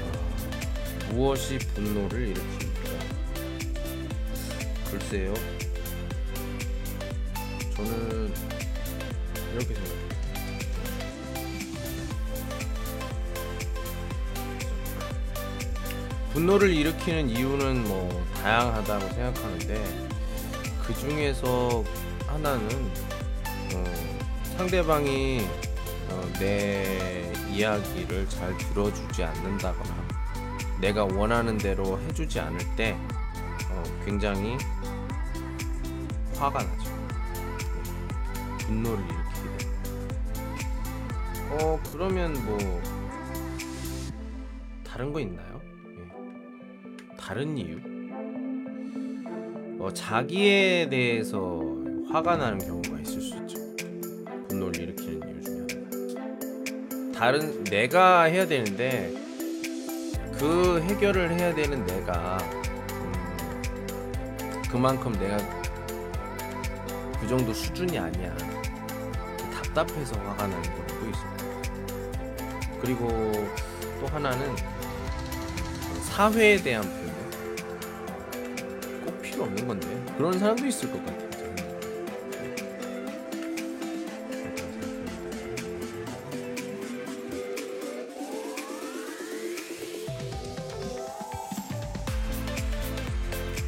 [0.00, 0.12] 어,
[1.10, 2.72] 무엇이 분노를 일으킵니까?
[4.90, 5.34] 글쎄요.
[7.76, 8.32] 저는
[9.54, 9.74] 이렇게
[16.32, 20.08] 분노를 일으키는 이유는 뭐 다양하다고 생각하는데
[20.82, 21.84] 그 중에서
[22.26, 22.66] 하나는
[23.74, 23.84] 어,
[24.56, 25.46] 상대방이
[26.08, 30.08] 어, 내 이야기를 잘 들어주지 않는다거나
[30.80, 32.96] 내가 원하는 대로 해주지 않을 때
[33.70, 34.56] 어, 굉장히
[36.38, 36.90] 화가 나죠.
[36.90, 38.66] 네.
[38.66, 39.72] 분노를 일으키게 돼요.
[41.50, 42.82] 어 그러면 뭐
[44.82, 45.71] 다른 거 있나요?
[47.32, 47.34] 예.
[47.34, 47.78] 다른 이유?
[49.80, 51.62] 어, 자기에 대해서
[52.10, 53.58] 화가 나는 경우가 있을 수 있죠.
[54.48, 57.18] 분노를 일으키는 이유 중에 하나.
[57.18, 59.14] 다른 내가 해야 되는데
[60.38, 62.36] 그 해결을 해야 되는 내가
[62.90, 63.12] 음,
[64.70, 65.38] 그만큼 내가
[67.18, 68.36] 그 정도 수준이 아니야.
[69.54, 71.36] 답답해서 화가 나는 경우도 있어요.
[72.82, 73.08] 그리고
[74.00, 74.54] 또 하나는
[76.10, 77.01] 사회에 대한
[79.42, 81.04] 필요 없는 건데 그런 사람도 있을 것.
[81.04, 81.32] 저는.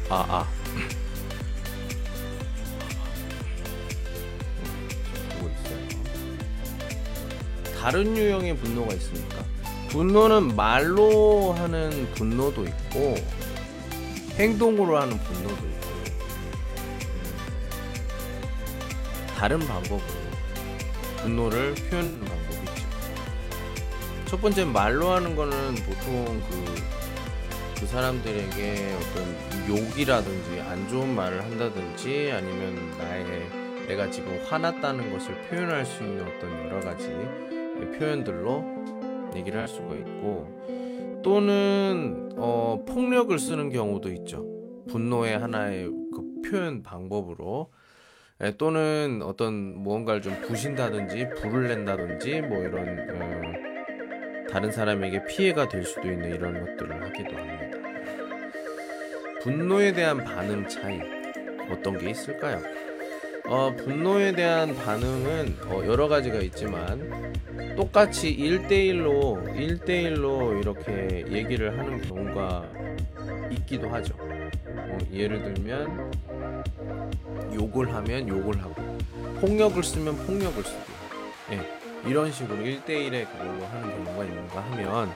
[0.09, 0.47] 아, 아.
[7.79, 9.43] 다른 유형의 분노가 있습니까?
[9.89, 13.15] 분노는 말로 하는 분노도 있고
[14.37, 15.87] 행동으로 하는 분노도 있고
[19.37, 20.25] 다른 방법으로
[21.17, 22.87] 분노를 표현하는 방법이 있죠.
[24.25, 32.31] 첫 번째 말로 하는 거는 보통 그, 그 사람들에게 어떤 욕이라든지 안 좋은 말을 한다든지
[32.33, 33.25] 아니면 나의
[33.87, 37.07] 내가 지금 화났다는 것을 표현할 수 있는 어떤 여러 가지
[37.97, 38.63] 표현들로
[39.35, 40.47] 얘기를 할 수가 있고
[41.25, 44.45] 또는 어, 폭력을 쓰는 경우도 있죠.
[44.87, 47.71] 분노의 하나의 그 표현 방법으로
[48.43, 55.83] 예, 또는 어떤 무언가를 좀 부신다든지 불을 낸다든지 뭐 이런 어, 다른 사람에게 피해가 될
[55.83, 57.77] 수도 있는 이런 것들을 하기도 합니다.
[59.41, 60.99] 분노에 대한 반응 차이
[61.71, 62.59] 어떤 게 있을까요?
[63.47, 67.33] 어, 분노에 대한 반응은 어, 여러 가지가 있지만
[67.75, 72.67] 똑같이 1대1로 1대1로 이렇게 얘기를 하는 경우가
[73.51, 74.15] 있기도 하죠.
[74.19, 76.11] 어, 예를 들면
[77.53, 78.73] 욕을 하면 욕을 하고
[79.39, 80.83] 폭력을 쓰면 폭력을 쓰고
[81.51, 85.13] 예, 이런 식으로 1대1의 그걸로 하는 경우가 있는가 하면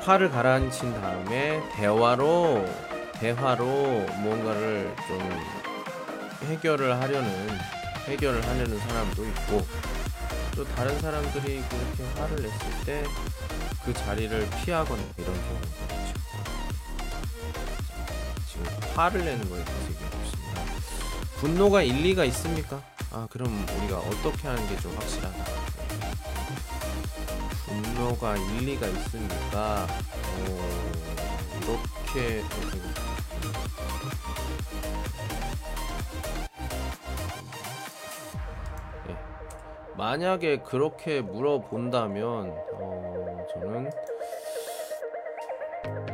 [0.00, 2.64] 화를 가라앉힌 다음에 대화로
[3.20, 3.64] 대화로
[4.22, 5.18] 무언가를 좀
[6.44, 7.58] 해결을 하려는
[8.06, 9.66] 해결을 하려는 사람도 있고
[10.54, 13.04] 또 다른 사람들이 그렇게 화를 냈을 때
[13.84, 16.14] 그 자리를 피하거나 이런 경우가 있죠.
[18.46, 20.62] 지금 화를 내는 거에 대해서 얘기해보겠습니다.
[21.38, 22.82] 분노가 일리가 있습니까?
[23.10, 25.44] 아 그럼 우리가 어떻게 하는 게 좀 확실하다.
[27.64, 29.86] 분노가 일리가 있습니까?
[30.48, 30.90] 어,
[31.62, 32.42] 이렇게
[39.98, 43.90] 만약에 그렇게 물어본다면 어, 저는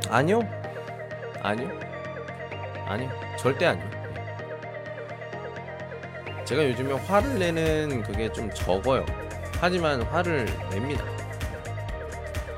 [0.08, 0.40] 아니요.
[1.42, 1.68] 아니요.
[2.86, 3.10] 아니요.
[3.38, 3.84] 절대 아니요.
[6.46, 9.04] 제가 요즘에 화를 내는 그게 좀 적어요.
[9.60, 11.04] 하지만 화를 냅니다.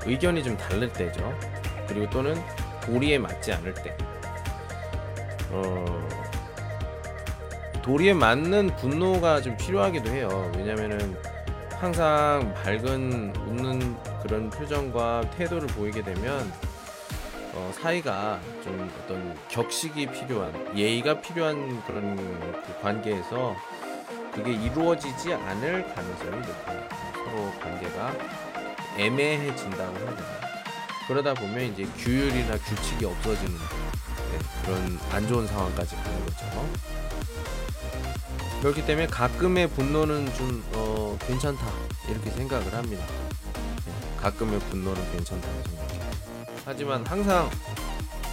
[0.05, 1.37] 의견이 좀 다를 때죠.
[1.89, 2.37] 그리고 또는
[2.83, 3.97] 도리에 맞지 않을 때.
[5.51, 6.26] 어,
[7.87, 10.51] 도리에 맞는 분노가 좀 필요하기도 해요.
[10.57, 11.17] 왜냐면은
[11.71, 16.53] 항상 밝은 웃는 그런 표정과 태도를 보이게 되면
[17.55, 23.55] 어, 사이가 좀 어떤 격식이 필요한 예의가 필요한 그런 그 관계에서
[24.35, 26.89] 그게 이루어지지 않을 가능성이 높아요.
[27.15, 28.13] 서로 관계가
[28.99, 30.29] 애매해진다고 해야 되나.
[31.07, 37.06] 그러다 보면 이제 규율이나 규칙이 없어지는 네, 그런 안 좋은 상황까지 가는 거죠.
[38.67, 41.65] 그렇기 때문에 가끔의 분노는 좀 어, 괜찮다
[42.09, 43.07] 이렇게 생각을 합니다.
[43.87, 46.01] 네, 가끔의 분노는 괜찮다고 생각해요.
[46.65, 47.49] 하지만 항상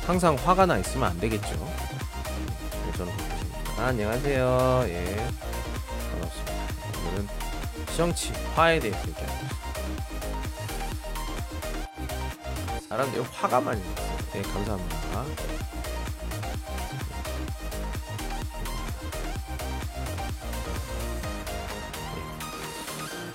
[0.07, 1.53] 항상 화가 나 있으면 안 되겠죠.
[1.53, 3.13] 네, 저는.
[3.77, 4.85] 아, 안녕하세요.
[4.87, 5.27] 예,
[6.11, 6.53] 반갑습니다.
[7.07, 7.27] 오늘은
[7.91, 9.55] 시정치 화에 대해서 얘기하겠습니다.
[12.89, 14.17] 사람들이 화가 많이 났어요.
[14.33, 15.62] 네, 감사합니다.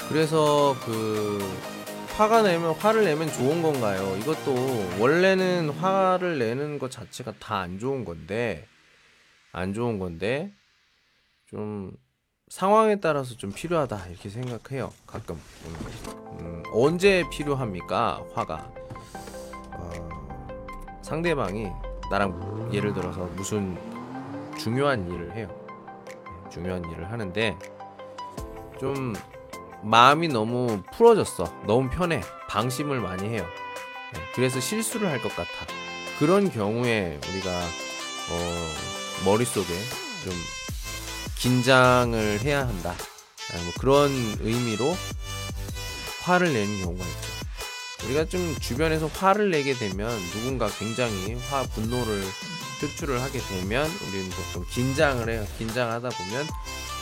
[0.09, 1.38] 그래서 그
[2.16, 4.16] 화가 내면 화를 내면 좋은 건가요?
[4.16, 8.66] 이것도 원래는 화를 내는 것 자체가 다 안 좋은 건데
[9.53, 10.53] 안 좋은 건데
[11.47, 11.92] 좀
[12.49, 14.92] 상황에 따라서 좀 필요하다 이렇게 생각해요.
[15.06, 15.38] 가끔
[16.40, 18.25] 음, 언제 필요합니까?
[18.33, 18.73] 화가
[19.75, 21.69] 어, 상대방이
[22.11, 23.77] 나랑 예를 들어서 무슨
[24.59, 25.48] 중요한 일을 해요.
[26.06, 27.56] 네, 중요한 일을 하는데
[28.81, 29.13] 좀
[29.83, 31.44] 마음이 너무 풀어졌어.
[31.66, 32.20] 너무 편해.
[32.48, 33.46] 방심을 많이 해요.
[34.12, 35.50] 네, 그래서 실수를 할 것 같아.
[36.18, 37.50] 그런 경우에 우리가
[38.31, 38.74] 어,
[39.24, 39.66] 머릿속에
[40.24, 40.33] 좀
[41.38, 42.90] 긴장을 해야 한다.
[43.52, 44.10] 아, 뭐 그런
[44.40, 44.96] 의미로
[46.22, 47.29] 화를 내는 경우가 있죠.
[48.06, 52.22] 우리가 좀 주변에서 화를 내게 되면 누군가 굉장히 화 분노를
[52.81, 55.46] 표출을 하게 되면 우리는 보통 긴장을 해요.
[55.58, 56.46] 긴장하다 보면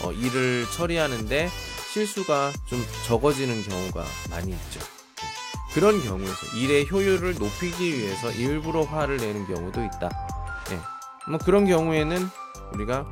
[0.02, 1.50] 어, 일을 처리하는데
[1.96, 4.80] 실수가 좀 적어지는 경우가 많이 있죠.
[4.80, 5.26] 네.
[5.72, 10.10] 그런 경우에서 일의 효율을 높이기 위해서 일부러 화를 내는 경우도 있다.
[10.72, 10.80] 예.
[11.30, 12.28] 뭐 그런 경우에는
[12.74, 13.06] 우리가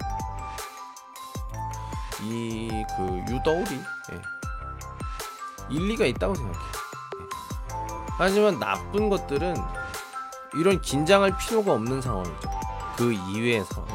[2.24, 3.74] 이 그 유도리
[4.12, 4.20] 예.
[5.70, 6.62] 일리가 있다고 생각해요.
[7.20, 7.24] 예.
[8.18, 9.57] 하지만 나쁜 것들은
[10.57, 12.51] 이런 긴장할 필요가 없는 상황이죠.
[12.99, 13.87] 그 이외에서.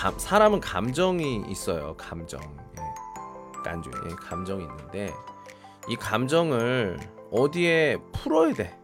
[0.00, 1.94] 감, 사람은 감정이 있어요.
[1.98, 2.40] 감정.
[2.78, 3.62] 예.
[3.62, 5.12] 깐주, 예, 감정이 있는데
[5.88, 6.98] 이 감정을
[7.30, 8.80] 어디에 풀어야 돼.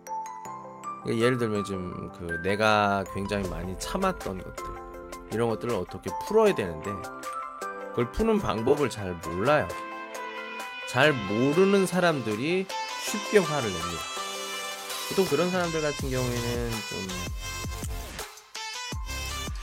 [1.03, 4.65] 그러니까 예를 들면 좀그 내가 굉장히 많이 참았던 것들
[5.33, 6.91] 이런 것들을 어떻게 풀어야 되는데
[7.89, 9.67] 그걸 푸는 방법을 잘 몰라요.
[10.87, 12.67] 잘 모르는 사람들이
[13.01, 14.03] 쉽게 화를 냅니다.
[15.09, 17.46] 보통 그런 사람들 같은 경우에는 좀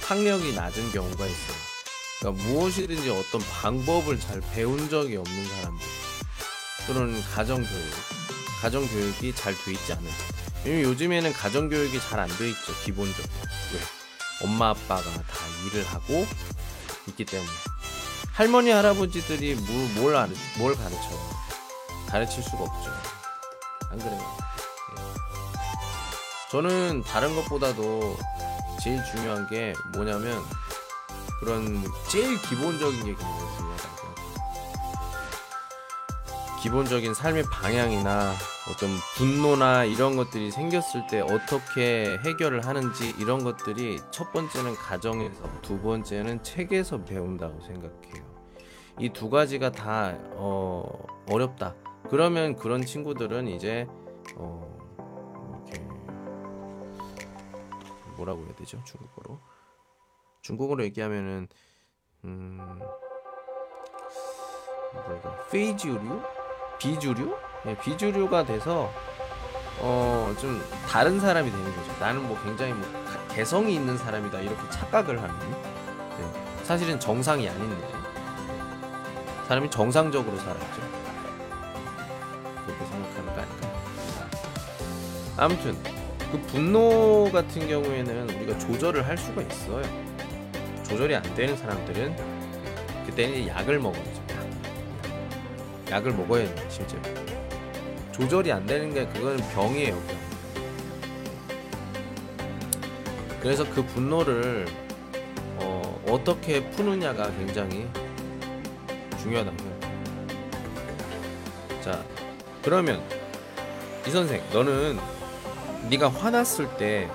[0.07, 1.57] 학력이 낮은 경우가 있어요.
[2.19, 5.87] 그러니까 무엇이든지 어떤 방법을 잘 배운 적이 없는 사람들.
[6.87, 7.93] 또는 가정교육,
[8.61, 10.03] 가정교육이 잘 돼 있지 않은
[10.65, 13.29] 왜냐면 요즘에는 가정교육이 잘 안 돼 있죠 기본적으로.
[13.73, 14.45] 왜?
[14.45, 15.37] 엄마 아빠가 다
[15.67, 16.25] 일을 하고
[17.07, 17.49] 있기 때문에.
[18.33, 21.33] 할머니 할아버지들이 뭘, 뭘, 뭘 가르쳐요?
[22.09, 22.91] 가르칠 수가 없죠.
[23.91, 24.37] 안 그래요?
[24.97, 25.01] 예.
[26.51, 28.17] 저는 다른 것보다도
[28.81, 30.41] 제일 중요한 게 뭐냐면
[31.39, 33.93] 그런 제일 기본적인 게 굉장히 중요하다고
[36.61, 38.33] 기본적인 삶의 방향이나
[38.71, 45.81] 어떤 분노나 이런 것들이 생겼을 때 어떻게 해결을 하는지 이런 것들이 첫 번째는 가정에서 두
[45.81, 48.23] 번째는 책에서 배운다고 생각해요.
[48.99, 50.85] 이 두 가지가 다 어,
[51.29, 51.75] 어렵다.
[52.09, 53.85] 그러면 그런 친구들은 이제
[54.35, 54.72] 어,
[58.23, 58.81] 뭐라고 해야 되죠?
[58.85, 59.39] 중국어로
[60.41, 61.47] 중국어로 얘기하면은
[62.25, 62.79] 음
[64.93, 66.21] 뭐가 페이지류
[66.79, 68.89] 비주류 예, 비주류가 돼서
[69.81, 70.59] 어 좀
[70.89, 71.99] 다른 사람이 되는 거죠.
[71.99, 75.35] 나는 뭐 굉장히 뭐 가- 개성이 있는 사람이다 이렇게 착각을 하는.
[75.51, 77.87] 예, 사실은 정상이 아닌데
[79.47, 80.81] 사람이 정상적으로 살았죠.
[82.65, 83.67] 그렇게 생각하는 거 아닐까.
[85.37, 86.02] 아무튼
[86.33, 89.83] 그 분노 같은 경우에는 우리가 조절을 할 수가 있어요.
[90.83, 92.15] 조절이 안 되는 사람들은
[93.05, 94.23] 그때는 약을 먹어야죠.
[94.31, 95.91] 약.
[95.91, 97.03] 약을 먹어야 돼요, 실제로.
[98.11, 100.17] 조절이 안 되는 게 그건 병이에요, 병.
[103.39, 104.65] 그래서 그 분노를
[105.57, 107.87] 어, 어떻게 푸느냐가 굉장히
[109.21, 109.93] 중요하다고 생각해요.
[111.83, 112.03] 자,
[112.63, 113.03] 그러면
[114.07, 115.12] 이 선생, 너는
[115.89, 117.09] 네가 화났을 때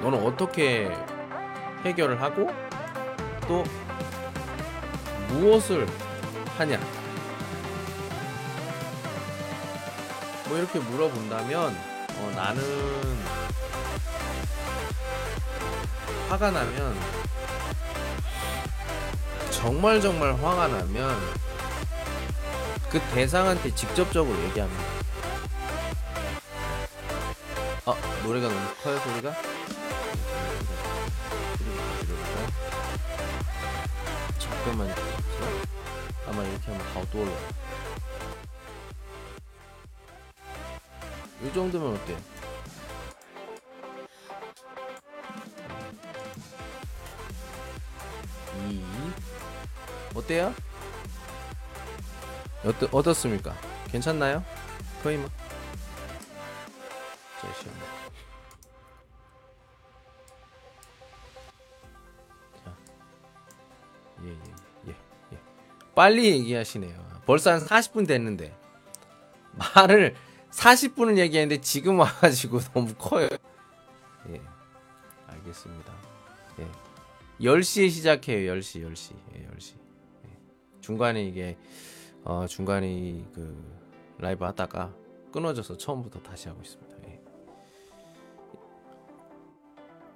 [0.00, 0.90] 너는 어떻게
[1.84, 2.50] 해결을 하고
[3.48, 3.64] 또
[5.28, 5.86] 무엇을
[6.58, 6.78] 하냐?
[10.48, 11.76] 뭐 이렇게 물어본다면
[12.16, 12.62] 어, 나는
[16.28, 16.96] 화가 나면
[19.50, 21.18] 정말 정말 화가 나면
[22.90, 24.93] 그 대상한테 직접적으로 얘기합니다.
[28.24, 29.34] 노래가 너무 커요 소리가
[34.38, 34.94] 잠깐만
[36.26, 37.32] 아마 이렇게 하면 가도 올라
[41.42, 42.16] 이 정도면 어때?
[48.66, 48.82] 이
[50.14, 50.54] 어때요?
[52.64, 53.54] 어떠, 어떻습니까?
[53.88, 54.42] 괜찮나요?
[55.02, 55.28] 거의 뭐
[65.94, 67.04] 빨리 얘기하시네요.
[67.26, 68.56] 벌써 한 40분 됐는데
[69.74, 70.14] 말을
[70.50, 73.28] 40분을 얘기했는데 지금 와가지고 너무 커요.
[74.30, 74.40] 예,
[75.26, 75.92] 알겠습니다.
[76.60, 76.68] 예,
[77.40, 78.52] 10시에 시작해요.
[78.54, 79.74] 10시, 10시, 예, 10시.
[80.26, 80.38] 예.
[80.80, 81.56] 중간에 이게
[82.24, 83.74] 어, 중간에 이그
[84.18, 84.94] 라이브 하다가
[85.32, 86.96] 끊어져서 처음부터 다시 하고 있습니다.
[87.08, 87.20] 예.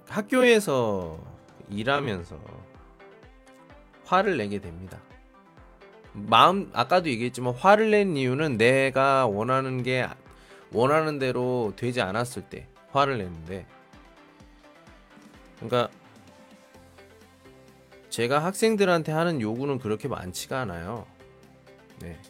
[0.08, 1.18] 학교에서
[1.68, 2.38] 일하면서
[4.04, 4.98] 화를 내게 됩니다.
[6.26, 10.06] 마음 아까도 얘기했지만 화를 낸 이유는 내가 원하는 게
[10.72, 13.66] 원하는 대로 되지 않았을 때 화를 내는데
[15.56, 15.88] 그러니까
[18.10, 21.06] 제가 학생들한테 하는 요구는 그렇게 많지가 않아요.
[22.00, 22.20] 네.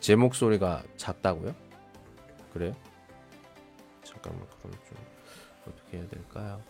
[0.00, 1.54] 제 목소리가 작다고요?
[2.52, 2.74] 그래요?
[4.02, 4.98] 잠깐만 그럼 좀
[5.68, 6.62] 어떻게 해야 될까요?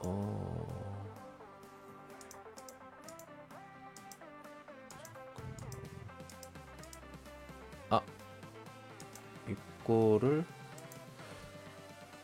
[0.00, 0.95] 어
[9.86, 10.44] 요거를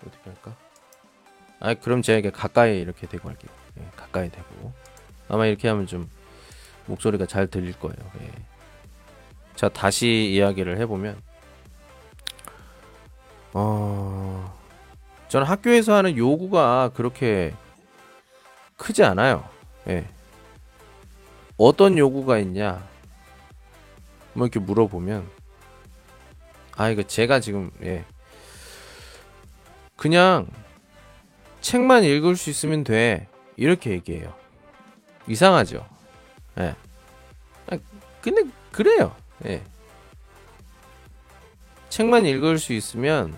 [0.06, 0.56] 어떻게 할까?
[1.60, 3.52] 아 그럼 제가 가까이 이렇게 대고 할게요.
[3.78, 4.72] 예, 가까이 대고
[5.28, 6.10] 아마 이렇게 하면 좀
[6.86, 7.96] 목소리가 잘 들릴 거예요.
[8.20, 8.30] 예.
[9.54, 11.20] 자 다시 이야기를 해보면
[13.54, 14.58] 어
[15.28, 17.54] 저는 학교에서 하는 요구가 그렇게
[18.76, 19.48] 크지 않아요.
[19.88, 20.08] 예.
[21.56, 22.84] 어떤 요구가 있냐?
[24.34, 25.41] 뭐 이렇게 물어보면
[26.76, 28.04] 아 이거 제가 지금 예.
[29.96, 30.48] 그냥
[31.60, 33.28] 책만 읽을 수 있으면 돼.
[33.56, 34.34] 이렇게 얘기해요.
[35.28, 35.86] 이상하죠?
[36.58, 36.74] 예.
[37.70, 37.78] 아,
[38.20, 38.42] 근데
[38.72, 39.14] 그래요.
[39.46, 39.62] 예.
[41.88, 43.36] 책만 읽을 수 있으면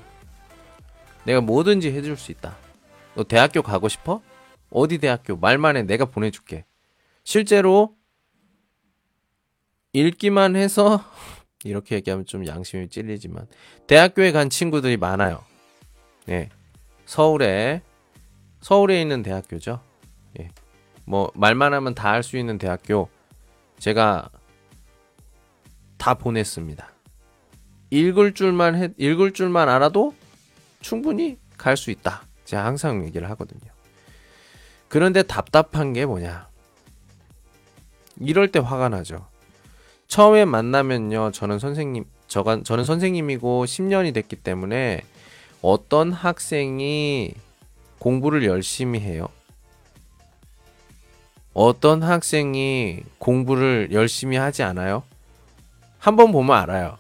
[1.25, 2.57] 내가 뭐든지 해줄 수 있다.
[3.15, 4.23] 너 대학교 가고 싶어?
[4.71, 5.37] 어디 대학교?
[5.37, 5.83] 말만 해.
[5.83, 6.65] 내가 보내줄게.
[7.25, 7.97] 실제로
[9.93, 11.05] 읽기만 해서
[11.65, 13.47] 이렇게 얘기하면 좀 양심이 찔리지만
[13.87, 15.43] 대학교에 간 친구들이 많아요.
[16.29, 16.49] 예.
[17.07, 17.83] 서울에
[18.61, 19.81] 서울에 있는 대학교죠.
[20.41, 20.51] 예.
[21.05, 23.09] 뭐 말만 하면 다 할 수 있는 대학교
[23.79, 24.29] 제가
[25.99, 26.91] 다 보냈습니다.
[27.91, 30.15] 읽을 줄만 해, 읽을 줄만 알아도
[30.81, 32.23] 충분히 갈 수 있다.
[32.45, 33.73] 제가 항상 얘기를 하거든요.
[34.89, 36.49] 그런데 답답한 게 뭐냐?
[38.21, 39.27] 이럴 때 화가 나죠.
[40.15, 45.01] 처음에 만나면요, 저는 선생님, 저가, 저는 선생님이고 10년이 됐기 때문에
[45.61, 47.35] 어떤 학생이
[47.99, 49.27] 공부를 열심히 해요?
[51.53, 55.03] 어떤 학생이 공부를 열심히 하지 않아요?
[55.99, 56.97] 한번 보면 알아요.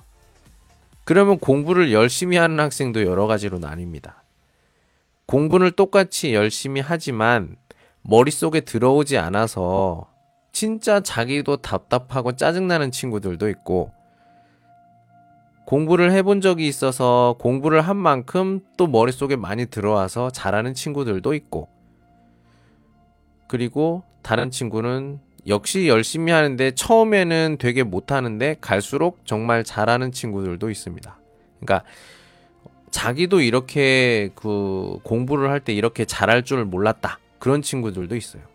[1.04, 4.14] 그러면 공부를 열심히 하는 학생도 여러 가지로 나뉩니다.
[5.26, 7.54] 공부를 똑같이 열심히 하지만
[8.02, 10.12] 머릿속에 들어오지 않아서
[10.54, 13.90] 진짜 자기도 답답하고 짜증나는 친구들도 있고
[15.66, 21.68] 공부를 해본 적이 있어서 공부를 한 만큼 또 머릿속에 많이 들어와서 잘하는 친구들도 있고
[23.48, 31.18] 그리고 다른 친구는 역시 열심히 하는데 처음에는 되게 못하는데 갈수록 정말 잘하는 친구들도 있습니다.
[31.58, 31.86] 그러니까
[32.92, 37.18] 자기도 이렇게 그 공부를 할 때 이렇게 잘할 줄 몰랐다.
[37.40, 38.53] 그런 친구들도 있어요.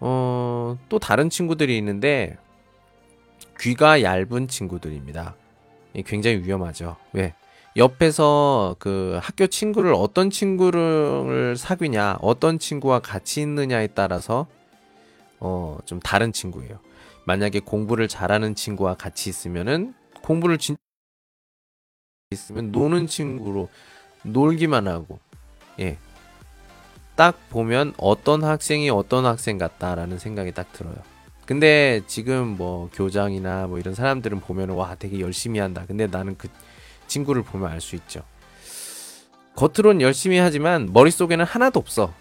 [0.00, 2.36] 어, 또 다른 친구들이 있는데
[3.58, 5.36] 귀가 얇은 친구들입니다.
[6.06, 6.96] 굉장히 위험하죠.
[7.12, 7.34] 왜?
[7.76, 14.46] 옆에서 그 학교 친구를 어떤 친구를 사귀냐, 어떤 친구와 같이 있느냐에 따라서
[15.38, 16.80] 어, 좀 다른 친구예요.
[17.24, 20.76] 만약에 공부를 잘하는 친구와 같이 있으면은 공부를 진
[22.30, 23.68] 있으면 노는 친구로
[24.22, 25.18] 놀기만 하고
[25.78, 25.98] 예
[27.20, 30.94] 딱 보면 어떤 학생이 어떤 학생 같다라는 생각이 딱 들어요.
[31.44, 35.84] 근데 지금 뭐 교장이나 뭐 이런 사람들은 보면 와 되게 열심히 한다.
[35.86, 36.48] 근데 나는 그
[37.08, 38.22] 친구를 보면 알 수 있죠.
[39.54, 42.14] 겉으론 열심히 하지만 머릿속에는 하나도 없어.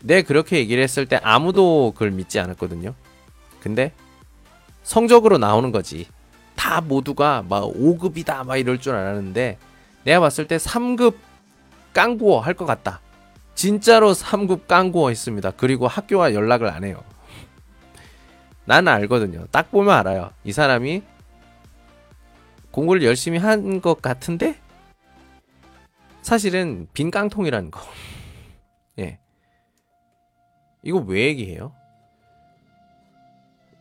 [0.00, 2.94] 내 그렇게 얘기를 했을 때 아무도 그걸 믿지 않았거든요.
[3.58, 3.90] 근데
[4.84, 6.06] 성적으로 나오는 거지.
[6.54, 9.58] 다 모두가 막 5급이다 막 이럴 줄 알았는데
[10.04, 11.16] 내가 봤을 때 3급
[11.92, 13.00] 깡부어 할 것 같다.
[13.56, 15.50] 진짜로 3급 깡구어 했습니다.
[15.50, 17.02] 그리고 학교와 연락을 안 해요.
[18.66, 19.46] 나는 알거든요.
[19.50, 20.30] 딱 보면 알아요.
[20.44, 21.02] 이 사람이
[22.70, 24.60] 공부를 열심히 한 것 같은데
[26.20, 27.80] 사실은 빈 깡통이라는 거.
[29.00, 29.18] 예.
[30.82, 31.72] 이거 왜 얘기해요?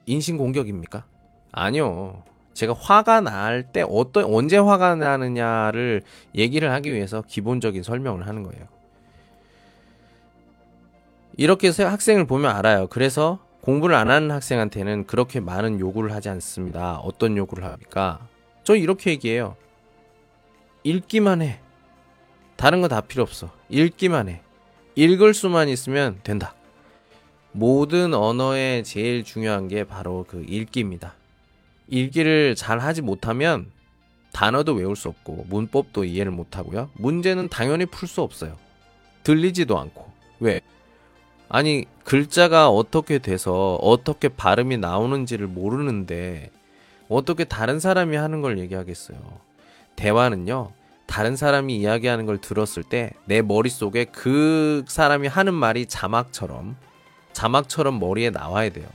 [0.06, 1.06] 인신 공격입니까?
[1.52, 2.24] 아니요.
[2.54, 6.02] 제가 화가 날 때 어떤 언제 화가 나느냐를
[6.36, 8.66] 얘기를 하기 위해서 기본적인 설명을 하는 거예요.
[11.38, 12.88] 이렇게 해서 학생을 보면 알아요.
[12.88, 16.98] 그래서 공부를 안 하는 학생한테는 그렇게 많은 요구를 하지 않습니다.
[17.00, 18.28] 어떤 요구를 합니까?
[18.64, 19.56] 저 이렇게 얘기해요.
[20.84, 21.60] 읽기만 해.
[22.56, 23.52] 다른 거 다 필요 없어.
[23.70, 24.42] 읽기만 해.
[24.96, 26.54] 읽을 수만 있으면 된다.
[27.52, 31.16] 모든 언어에 제일 중요한 게 바로 그 읽기입니다.
[31.88, 33.72] 읽기를 잘 하지 못하면
[34.32, 36.90] 단어도 외울 수 없고 문법도 이해를 못 하고요.
[36.94, 38.58] 문제는 당연히 풀 수 없어요.
[39.24, 40.12] 들리지도 않고.
[40.40, 40.62] 왜?
[41.50, 46.50] 아니 글자가 어떻게 돼서 어떻게 발음이 나오는지를 모르는데
[47.08, 49.18] 어떻게 다른 사람이 하는 걸 얘기하겠어요.
[49.96, 50.72] 대화는요.
[51.06, 56.76] 다른 사람이 이야기하는 걸 들었을 때 내 머릿속에 그 사람이 하는 말이 자막처럼
[57.34, 58.88] 자막처럼 머리에 나와야 돼요.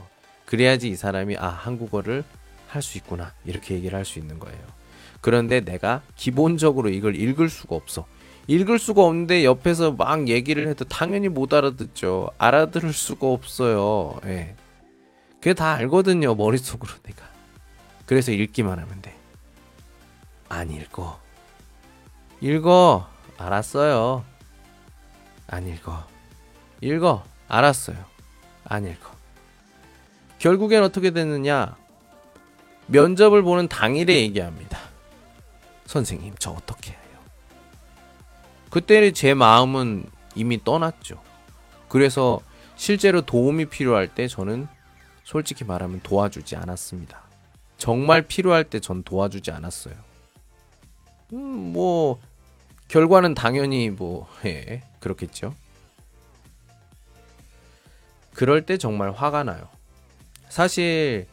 [0.45, 2.23] 그래야지 이 사람이 아 한국어를
[2.67, 4.59] 할 수 있구나 이렇게 얘기를 할 수 있는 거예요.
[5.21, 8.05] 그런데 내가 기본적으로 이걸 읽을 수가 없어.
[8.47, 12.31] 읽을 수가 없는데 옆에서 막 얘기를 해도 당연히 못 알아듣죠.
[12.37, 14.19] 알아들을 수가 없어요.
[14.25, 14.55] 예.
[15.35, 16.35] 그게 다 알거든요.
[16.35, 17.25] 머릿속으로 내가.
[18.05, 19.15] 그래서 읽기만 하면 돼.
[20.49, 21.19] 안 읽어.
[22.41, 23.07] 읽어.
[23.37, 24.25] 알았어요.
[25.47, 26.05] 안 읽어.
[26.81, 27.23] 읽어.
[27.47, 27.97] 알았어요.
[28.65, 29.11] 안 읽어.
[30.39, 31.75] 결국엔 어떻게 됐느냐?
[32.87, 34.77] 면접을 보는 당일에 얘기합니다.
[35.85, 37.00] 선생님, 저 어떻게 해요?
[38.71, 41.21] 그때 제 마음은 이미 떠났죠.
[41.89, 42.39] 그래서
[42.75, 44.67] 실제로 도움이 필요할 때 저는
[45.23, 47.21] 솔직히 말하면 도와주지 않았습니다.
[47.77, 49.93] 정말 필요할 때 전 도와주지 않았어요.
[51.33, 52.19] 음, 뭐,
[52.87, 55.53] 결과는 당연히 뭐, 예, 그렇겠죠.
[58.33, 59.67] 그럴 때 정말 화가 나요.
[60.49, 61.27] 사실,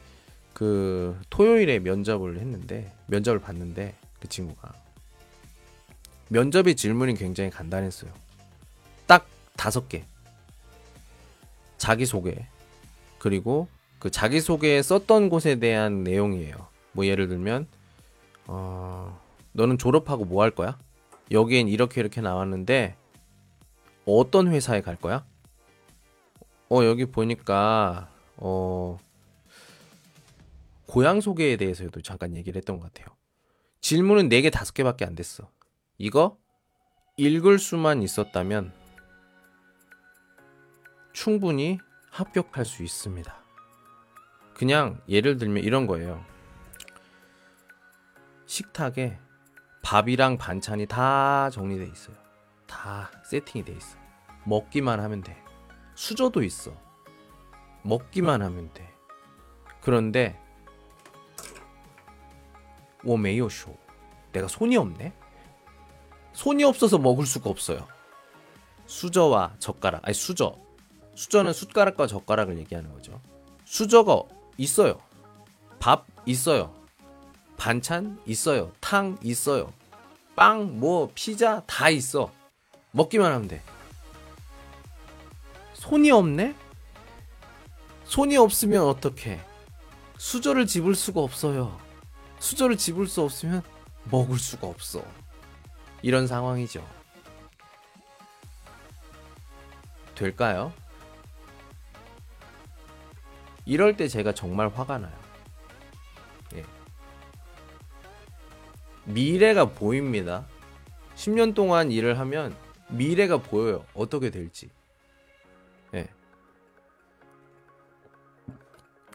[0.53, 4.72] 그, 토요일에 면접을 했는데, 면접을 봤는데, 그 친구가.
[6.29, 8.11] 면접의 질문이 굉장히 간단했어요.
[9.07, 9.26] 딱
[9.57, 10.05] 다섯 개.
[11.79, 12.47] 자기소개.
[13.18, 13.68] 그리고
[13.99, 16.55] 그 자기소개에 썼던 곳에 대한 내용이에요.
[16.93, 17.66] 뭐 예를 들면,
[18.47, 19.20] 어,
[19.53, 20.79] 너는 졸업하고 뭐 할 거야?
[21.31, 22.97] 여기엔 이렇게 이렇게 나왔는데,
[24.07, 25.24] 어떤 회사에 갈 거야?
[26.70, 28.99] 어, 여기 보니까, 어,
[30.87, 33.14] 고향 소개에 대해서도 잠깐 얘기를 했던 것 같아요.
[33.81, 35.49] 질문은 4개, 5개밖에 안 됐어.
[36.01, 36.38] 이거
[37.16, 38.72] 읽을 수만 있었다면
[41.12, 41.80] 충분히
[42.12, 43.36] 합격할 수 있습니다.
[44.55, 46.24] 그냥 예를 들면 이런 거예요.
[48.46, 49.18] 식탁에
[49.82, 52.16] 밥이랑 반찬이 다 정리돼 있어요.
[52.68, 53.99] 다 세팅이 돼 있어.
[54.44, 55.36] 먹기만 하면 돼.
[55.96, 56.72] 수저도 있어.
[57.82, 58.88] 먹기만 하면 돼.
[59.80, 60.40] 그런데
[63.05, 63.76] 오메이오쇼
[64.30, 65.18] 내가 손이 없네.
[66.39, 67.84] 손이 없어서 먹을 수가 없어요.
[68.86, 70.55] 수저와 젓가락, 아니 수저.
[71.16, 73.20] 수저는 숟가락과 젓가락을 얘기하는 거죠.
[73.64, 74.22] 수저가
[74.57, 75.01] 있어요.
[75.80, 76.72] 밥 있어요.
[77.57, 78.70] 반찬 있어요.
[78.78, 79.72] 탕 있어요.
[80.36, 82.30] 빵, 뭐 피자 다 있어.
[82.93, 83.61] 먹기만 하면 돼.
[85.74, 86.55] 손이 없네?
[88.05, 89.41] 손이 없으면 어떡해?
[90.18, 91.76] 수저를 집을 수가 없어요.
[92.39, 93.61] 수저를 집을 수 없으면
[94.05, 95.03] 먹을 수가 없어.
[96.03, 96.86] 이런 상황이죠.
[100.14, 100.72] 될까요?
[103.64, 105.16] 이럴 때 제가 정말 화가 나요.
[106.55, 106.64] 예.
[109.05, 110.46] 미래가 보입니다.
[111.16, 112.57] 10년 동안 일을 하면
[112.88, 113.84] 미래가 보여요.
[113.94, 114.70] 어떻게 될지.
[115.94, 116.09] 예.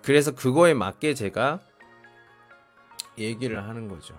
[0.04, 1.62] 그래서 그거에 맞게 제가
[3.18, 4.18] 얘기를 하는 거죠.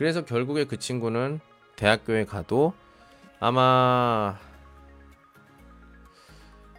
[0.00, 1.40] 그래서 결국에 그 친구는
[1.76, 2.72] 대학교에 가도
[3.38, 4.38] 아마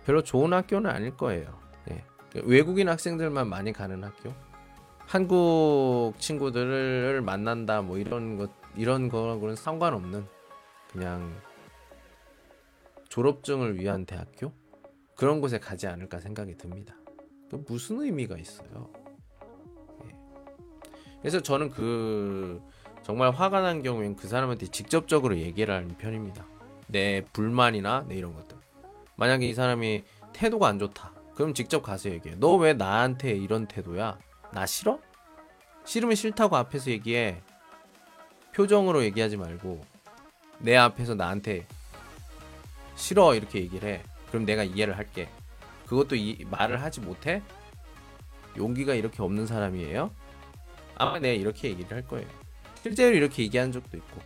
[0.08, 1.56] 별로 좋은 학교는 아닐 거예요.
[1.92, 2.04] 예.
[2.44, 4.34] 외국인 학생들만 많이 가는 학교.
[5.06, 10.26] 한국 친구들을 만난다 뭐 이런 것 이런 거하고는 상관없는
[10.92, 11.32] 그냥
[13.10, 14.52] 졸업증을 위한 대학교
[15.16, 16.96] 그런 곳에 가지 않을까 생각이 듭니다.
[17.52, 18.90] 그 무슨 의미가 있어요?
[20.06, 20.16] 예.
[21.20, 22.60] 그래서 저는 그
[23.04, 26.46] 정말 화가 난 경우엔 그 사람한테 직접적으로 얘기를 하는 편입니다.
[26.88, 28.58] 내 불만이나 내 이런 것들.
[29.16, 31.12] 만약에 이 사람이 태도가 안 좋다.
[31.36, 32.36] 그럼 직접 가서 얘기해.
[32.36, 34.18] 너 왜 나한테 이런 태도야?
[34.54, 35.00] 나 싫어?
[35.86, 37.42] 싫으면 싫다고 앞에서 얘기해.
[38.56, 39.84] 표정으로 얘기하지 말고
[40.60, 41.66] 내 앞에서 나한테
[42.96, 44.04] 싫어 이렇게 얘기를 해.
[44.30, 45.28] 그럼 내가 이해를 할게.
[45.88, 47.42] 그것도 이 말을 하지 못해?
[48.58, 50.12] 용기가 이렇게 없는 사람이에요?
[50.96, 52.28] 아마 내가 이렇게 얘기를 할 거예요.
[52.84, 54.22] 실제로 이렇게 얘기한 적도 있고.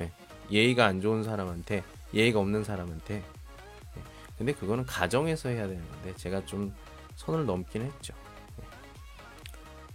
[0.00, 0.10] 예,
[0.50, 1.82] 예의가 안 좋은 사람한테
[2.14, 3.16] 예의가 없는 사람한테.
[3.16, 4.02] 예,
[4.38, 6.74] 근데 그거는 가정에서 해야 되는 건데 제가 좀
[7.16, 8.14] 선을 넘긴 했죠.
[8.60, 8.64] 예.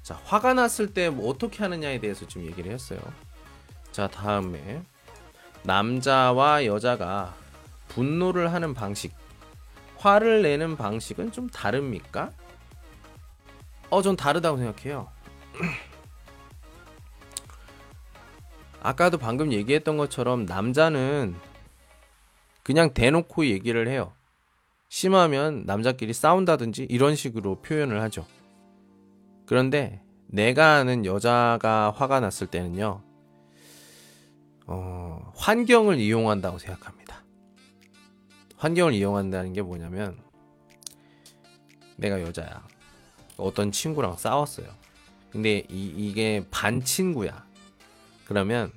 [0.03, 2.99] 자 화가 났을 때 뭐 어떻게 하느냐에 대해서 좀 얘기를 했어요.
[3.91, 4.81] 자 다음에.
[5.63, 7.35] 남자와 여자가
[7.89, 9.13] 분노를 하는 방식
[9.97, 12.31] 화를 내는 방식은 좀 다릅니까?
[13.89, 15.09] 어, 전 다르다고 생각해요.
[18.81, 21.35] 아까도 방금 얘기했던 것처럼 남자는
[22.63, 24.13] 그냥 대놓고 얘기를 해요.
[24.89, 28.25] 심하면 남자끼리 싸운다든지 이런 식으로 표현을 하죠.
[29.45, 33.01] 그런데 내가 아는 여자가 화가 났을 때는요,
[34.65, 37.23] 어, 환경을 이용한다고 생각합니다.
[38.57, 40.17] 환경을 이용한다는 게 뭐냐면,
[41.95, 42.67] 내가 여자야.
[43.37, 44.67] 어떤 친구랑 싸웠어요.
[45.29, 47.46] 근데 이, 이게 반 친구야.
[48.27, 48.73] 그러면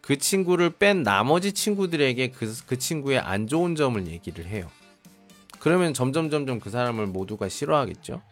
[0.00, 4.70] 그 친구를 뺀 나머지 친구들에게 그, 그 친구의 안 좋은 점을 얘기를 해요.
[5.58, 8.22] 그러면 점점 점점 그 사람을 모두가 싫어하겠죠.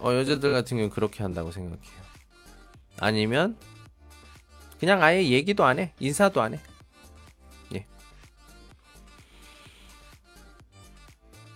[0.00, 1.98] 어, 여자들 같은 경우는 그렇게 한다고 생각해요.
[2.98, 3.56] 아니면
[4.78, 5.94] 그냥 아예 얘기도 안 해.
[5.98, 6.60] 인사도 안 해.
[7.74, 7.86] 예.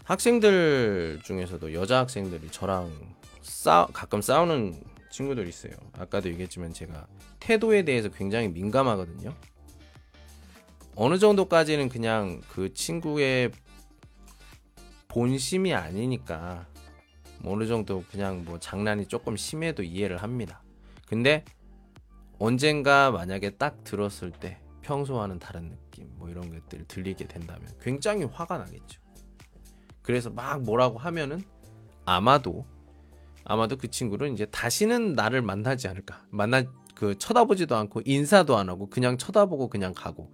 [0.05, 2.91] 학생들 중에서도 여자 학생들이 저랑
[3.43, 5.73] 싸 가끔 싸우는 친구들 있어요.
[5.93, 7.07] 아까도 얘기했지만 제가
[7.39, 9.33] 태도에 대해서 굉장히 민감하거든요.
[10.97, 13.53] 어느 정도까지는 그냥 그 친구의
[15.09, 16.67] 본심이 아니니까
[17.41, 20.63] 뭐 어느 정도 그냥 뭐 장난이 조금 심해도 이해를 합니다.
[21.07, 21.45] 근데
[22.39, 28.59] 언젠가 만약에 딱 들었을 때 평소와는 다른 느낌 뭐 이런 것들을 들리게 된다면 굉장히 화가
[28.59, 29.01] 나겠죠.
[30.03, 31.43] 그래서 막 뭐라고 하면은
[32.05, 32.67] 아마도
[33.45, 36.25] 아마도 그 친구는 이제 다시는 나를 만나지 않을까.
[36.31, 36.65] 만나
[36.95, 40.31] 그 쳐다보지도 않고 인사도 안 하고 그냥 쳐다보고 그냥 가고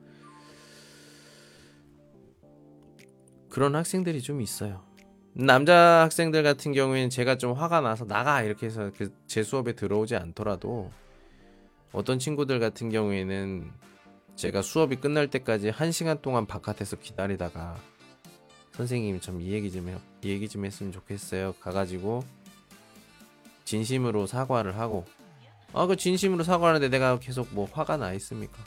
[3.49, 4.85] 그런 학생들이 좀 있어요.
[5.33, 10.91] 남자 학생들 같은 경우에는 제가 좀 화가 나서 나가 이렇게 해서 그제 수업에 들어오지 않더라도
[11.93, 13.71] 어떤 친구들 같은 경우에는
[14.37, 17.77] 제가 수업이 끝날 때까지 한 시간 동안 바깥에서 기다리다가
[18.73, 21.55] 선생님 좀이 얘기 좀 해, 이 얘기 좀 했으면 좋겠어요.
[21.61, 22.23] 가가지고
[23.69, 25.05] 진심으로 사과를 하고
[25.75, 28.65] 아 그 진심으로 사과하는데 내가 계속 뭐 화가 나 있습니까?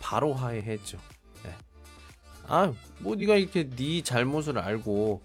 [0.00, 0.98] 바로 화해했죠.
[1.42, 1.52] 네.
[2.46, 5.20] 아뭐 네가 이렇게 네 잘못을 알고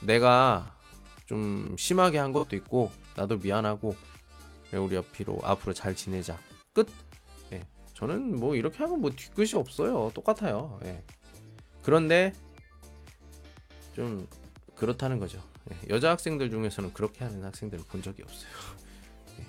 [0.00, 0.74] 내가
[1.26, 3.94] 좀 심하게 한 것도 있고 나도 미안하고
[4.72, 6.36] 우리 앞으로 앞으로 잘 지내자
[6.72, 6.88] 끝.
[7.52, 7.62] 예.
[7.94, 10.10] 저는 뭐 이렇게 하면 뭐 뒤끝이 없어요.
[10.12, 10.80] 똑같아요.
[10.84, 11.04] 예.
[11.82, 12.32] 그런데
[13.94, 14.26] 좀
[14.74, 15.40] 그렇다는 거죠.
[15.70, 15.88] 예.
[15.90, 18.50] 여자 학생들 중에서는 그렇게 하는 학생들을 본 적이 없어요.
[19.38, 19.44] 예.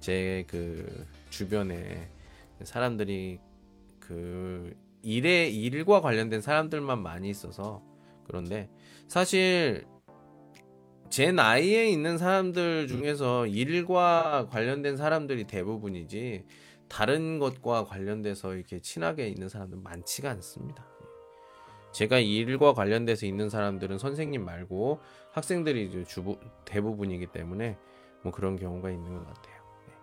[0.00, 2.10] 제그 주변에
[2.62, 3.40] 사람들이
[3.98, 7.82] 그 일에 일과 관련된 사람들만 많이 있어서
[8.24, 8.68] 그런데
[9.08, 9.84] 사실
[11.10, 16.44] 제 나이에 있는 사람들 중에서 일과 관련된 사람들이 대부분이지
[16.88, 20.86] 다른 것과 관련돼서 이렇게 친하게 있는 사람들은 많지가 않습니다.
[21.92, 25.00] 제가 이 일과 관련돼서 있는 사람들은 선생님 말고
[25.32, 27.78] 학생들이 주부 대부분이기 때문에
[28.22, 29.62] 뭐 그런 경우가 있는 것 같아요.
[29.86, 29.94] 네.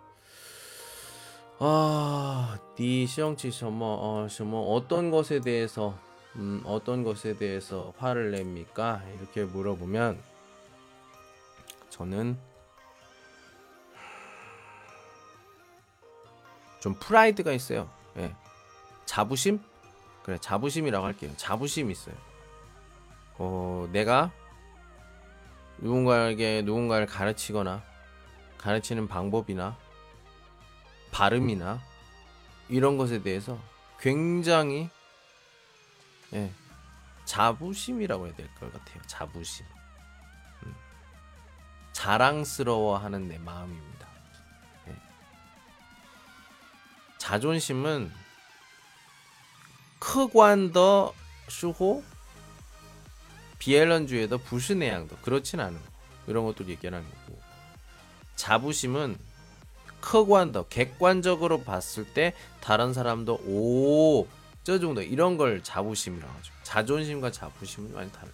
[1.58, 5.98] 아, 네 시험치 뭐, 어, 뭐 어떤 것에 대해서
[6.36, 9.02] 음, 어떤 것에 대해서 화를 냅니까?
[9.18, 10.20] 이렇게 물어보면
[11.88, 12.38] 저는
[16.80, 17.90] 좀 프라이드가 있어요.
[18.16, 18.34] 예.
[19.04, 19.60] 자부심?
[20.30, 21.32] 그래, 자부심이라고 할게요.
[21.36, 22.14] 자부심 있어요.
[23.38, 24.30] 어, 내가
[25.78, 27.82] 누군가에게 누군가를 가르치거나
[28.58, 29.76] 가르치는 방법이나
[31.10, 31.80] 발음이나
[32.68, 33.58] 이런 것에 대해서
[33.98, 34.88] 굉장히
[36.32, 36.52] 예,
[37.24, 39.02] 자부심이라고 해야 될 것 같아요.
[39.08, 39.66] 자부심.
[40.64, 40.74] 음.
[41.92, 44.06] 자랑스러워하는 내 마음입니다.
[44.86, 44.94] 예.
[47.18, 48.12] 자존심은
[50.00, 51.14] 크관더
[51.48, 52.02] 슈호
[53.60, 55.84] 비엘런주에도 부스네양도 그렇진 않은 거
[56.26, 57.40] 이런 것도 얘기하는 거고
[58.34, 59.16] 자부심은
[60.00, 66.52] 크관더 객관적으로 봤을 때 다른 사람도 오 저 정도 이런 걸 자부심이라고 하죠.
[66.62, 68.32] 자존심과 자부심은 많이 달라요.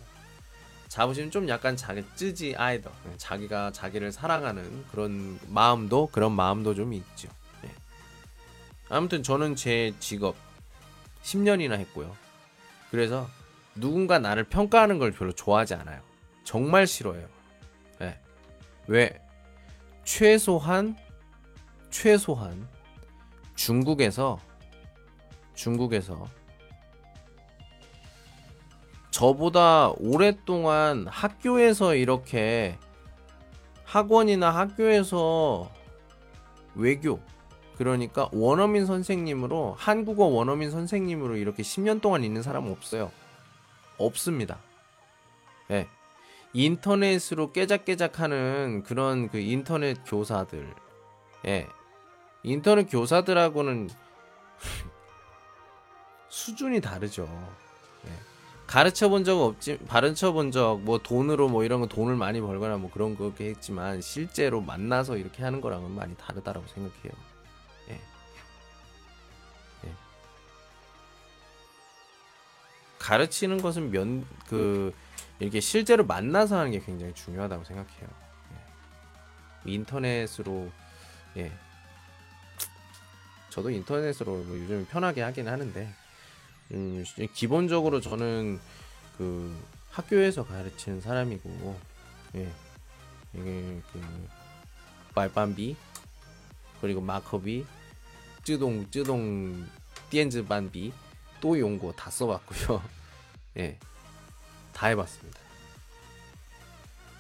[0.89, 7.29] 자부심은 좀 약간 자기 쯔지 아이더 자기가 자기를 사랑하는 그런 마음도 그런 마음도 좀 있죠.
[7.65, 7.71] 예.
[8.89, 10.37] 아무튼 저는 제 직업
[11.27, 12.17] 10년이나 했고요.
[12.91, 13.29] 그래서
[13.75, 16.01] 누군가 나를 평가하는 걸 별로 좋아하지 않아요.
[16.45, 17.27] 정말 싫어해요.
[18.03, 18.19] 예.
[18.87, 19.21] 왜?
[20.05, 20.97] 최소한
[21.91, 22.69] 최소한
[23.57, 24.39] 중국에서
[25.55, 26.29] 중국에서
[29.11, 32.79] 저보다 오랫동안 학교에서 이렇게
[33.85, 35.73] 학원이나 학교에서
[36.75, 37.21] 외교
[37.79, 43.11] 그러니까 원어민 선생님으로 한국어 원어민 선생님으로 이렇게 10년 동안 있는 사람은 없어요.
[43.99, 44.59] 없습니다.
[45.71, 45.89] 예.
[46.53, 50.75] 인터넷으로 깨작깨작하는 그런 그 인터넷 교사들.
[51.47, 51.67] 예.
[52.43, 53.91] 인터넷 교사들하고는
[56.29, 57.29] 수준이 다르죠.
[58.07, 58.11] 예.
[58.67, 62.79] 가르쳐 본 적 없지, 가르쳐 본 적, 뭐 돈으로 뭐 이런 거 돈을 많이 벌거나
[62.79, 67.13] 뭐 그런 거게 했지만 실제로 만나서 이렇게 하는 거랑은 많이 다르다라고 생각해요.
[73.07, 74.93] 가르치는 것은 면, 그,
[75.39, 78.09] 이렇게 실제로 만나서 하는 게 굉장히 중요하다고 생각해요.
[78.53, 79.73] 예.
[79.73, 80.73] 인터넷으로,
[81.37, 81.53] 예.
[83.51, 85.89] 저도 인터넷으로 뭐 요즘 편하게 하긴 하는데,
[86.73, 88.59] 음, 기본적으로 저는
[89.17, 89.57] 그
[89.93, 91.79] 학교에서 가르치는 사람이고,
[92.35, 92.51] 예,
[93.35, 94.29] 이게 그
[95.15, 95.77] 발반비
[96.81, 97.65] 그리고 마커비
[98.43, 99.65] 쯔동 쯔동
[100.11, 100.93] 电子반비
[101.41, 102.96] 또 용고 다 써봤고요.
[103.59, 103.79] 예,
[104.73, 105.41] 다 해봤습니다.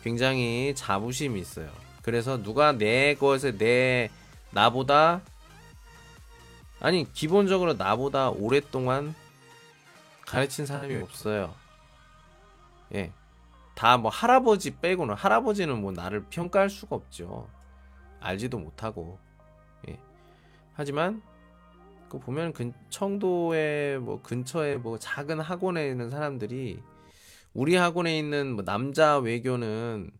[0.03, 1.71] 굉장히 자부심이 있어요.
[2.03, 4.11] 그래서 누가 내 것에 내
[4.51, 5.21] 나보다
[6.81, 9.15] 아니 기본적으로 나보다 오랫동안
[10.25, 11.55] 가르친 사람이 없어요.
[12.95, 13.13] 예.
[13.75, 17.49] 다 뭐 할아버지 빼고는 할아버지는 뭐 나를 평가할 수가 없죠.
[18.21, 19.19] 알지도 못하고.
[19.89, 19.99] 예.
[20.75, 21.23] 하지만
[22.09, 26.81] 그 보면 근 청도에 뭐 근처에 뭐 작은 학원에 있는 사람들이
[27.53, 30.11] 우리 학원에 있는 뭐 남자 외교는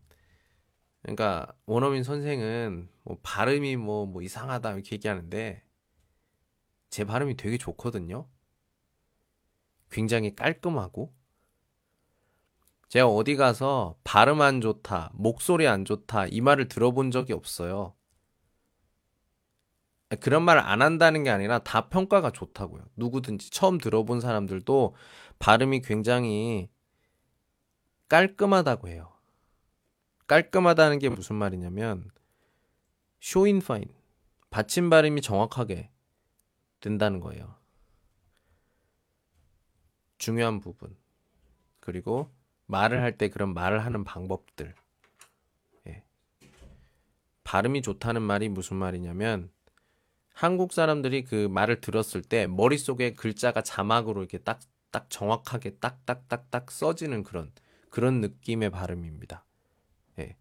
[1.01, 5.63] 그러니까 원어민 선생은 뭐 발음이 뭐, 뭐 이상하다 이렇게 얘기하는데
[6.89, 8.27] 제 발음이 되게 좋거든요.
[9.89, 11.13] 굉장히 깔끔하고
[12.89, 17.96] 제가 어디 가서 발음 안 좋다, 목소리 안 좋다 이 말을 들어본 적이 없어요.
[20.15, 22.83] 그런 말을 안 한다는 게 아니라 다 평가가 좋다고요.
[22.95, 24.95] 누구든지 처음 들어본 사람들도
[25.39, 26.69] 발음이 굉장히
[28.07, 29.11] 깔끔하다고 해요.
[30.27, 32.09] 깔끔하다는 게 무슨 말이냐면
[33.19, 33.85] 쇼인파인
[34.49, 35.89] 받침 발음이 정확하게
[36.79, 37.55] 된다는 거예요.
[40.17, 40.95] 중요한 부분.
[41.79, 42.31] 그리고
[42.65, 44.73] 말을 할 때 그런 말을 하는 방법들.
[45.87, 46.03] 예.
[47.43, 49.51] 발음이 좋다는 말이 무슨 말이냐면
[50.37, 54.59] 한국 사람들이 그 말을 들었을 때 머릿속에 글자가 자막으로 이렇게 딱
[54.91, 57.51] 딱 정확하게 딱딱딱딱 써지는 그런
[57.89, 59.45] 그런 느낌의 발음입니다.
[60.19, 60.35] 예.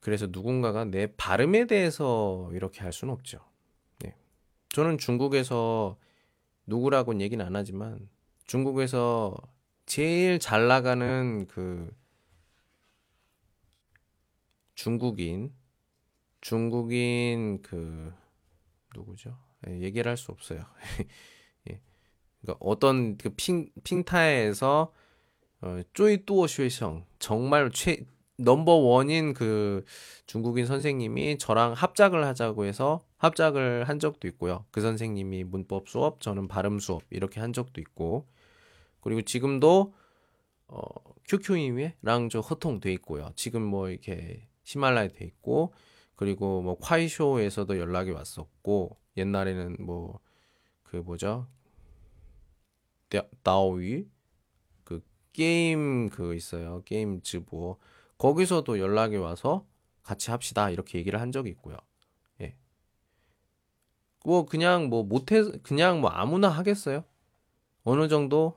[0.00, 3.40] 그래서 누군가가 내 발음에 대해서 이렇게 할 수는 없죠.
[4.04, 4.14] 예.
[4.70, 5.98] 저는 중국에서
[6.66, 8.08] 누구라고는 얘기는 안 하지만
[8.44, 9.36] 중국에서
[9.86, 11.90] 제일 잘 나가는 그
[14.74, 15.54] 중국인
[16.46, 18.12] 중국인 그
[18.94, 19.36] 누구죠?
[19.66, 20.64] 예, 얘기를 할 수 없어요.
[21.68, 21.80] 예.
[22.40, 24.92] 그러니까 어떤 그 핑, 핑타에서
[25.62, 28.04] 어, 쪼이 뚜어 쉐성 정말 최
[28.36, 29.84] 넘버 원인 그
[30.26, 34.66] 중국인 선생님이 저랑 합작을 하자고 해서 합작을 한 적도 있고요.
[34.70, 38.28] 그 선생님이 문법 수업, 저는 발음 수업 이렇게 한 적도 있고
[39.00, 39.94] 그리고 지금도
[40.68, 40.80] 어,
[41.26, 43.32] QQ이랑 저 허통돼 있고요.
[43.34, 45.72] 지금 뭐 이렇게 히말라야 돼 있고
[46.16, 50.20] 그리고 뭐 콰이쇼에서도 연락이 왔었고 옛날에는 뭐
[50.86, 51.46] 그 뭐죠?
[53.42, 54.08] 다오위
[54.84, 55.02] 그
[55.32, 56.82] 게임 그 있어요.
[56.84, 57.78] 게임 즈보.
[58.18, 59.66] 거기서도 연락이 와서
[60.02, 60.70] 같이 합시다.
[60.70, 61.76] 이렇게 얘기를 한 적이 있고요.
[62.40, 62.56] 예.
[64.24, 67.04] 뭐 그냥 뭐 못해 그냥 뭐 아무나 하겠어요?
[67.84, 68.56] 어느 정도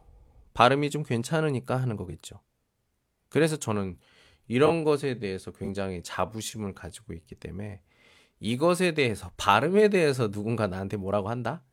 [0.53, 2.39] 발음이 좀 괜찮으니까 하는 거겠죠.
[3.29, 3.97] 그래서 저는
[4.49, 7.81] 이런 것에 대해서 굉장히 자부심을 가지고 있기 때문에
[8.39, 11.63] 이것에 대해서 발음에 대해서 누군가 나한테 뭐라고 한다?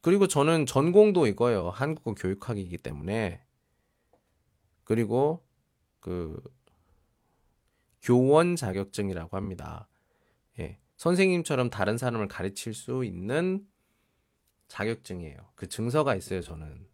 [0.00, 1.70] 그리고 저는 전공도 이거예요.
[1.70, 3.42] 한국어 교육학이기 때문에
[4.84, 5.44] 그리고
[5.98, 6.40] 그
[8.02, 9.88] 교원 자격증이라고 합니다.
[10.60, 10.78] 예.
[10.96, 13.66] 선생님처럼 다른 사람을 가르칠 수 있는
[14.68, 15.36] 자격증이에요.
[15.56, 16.86] 그 증서가 있어요, 저는.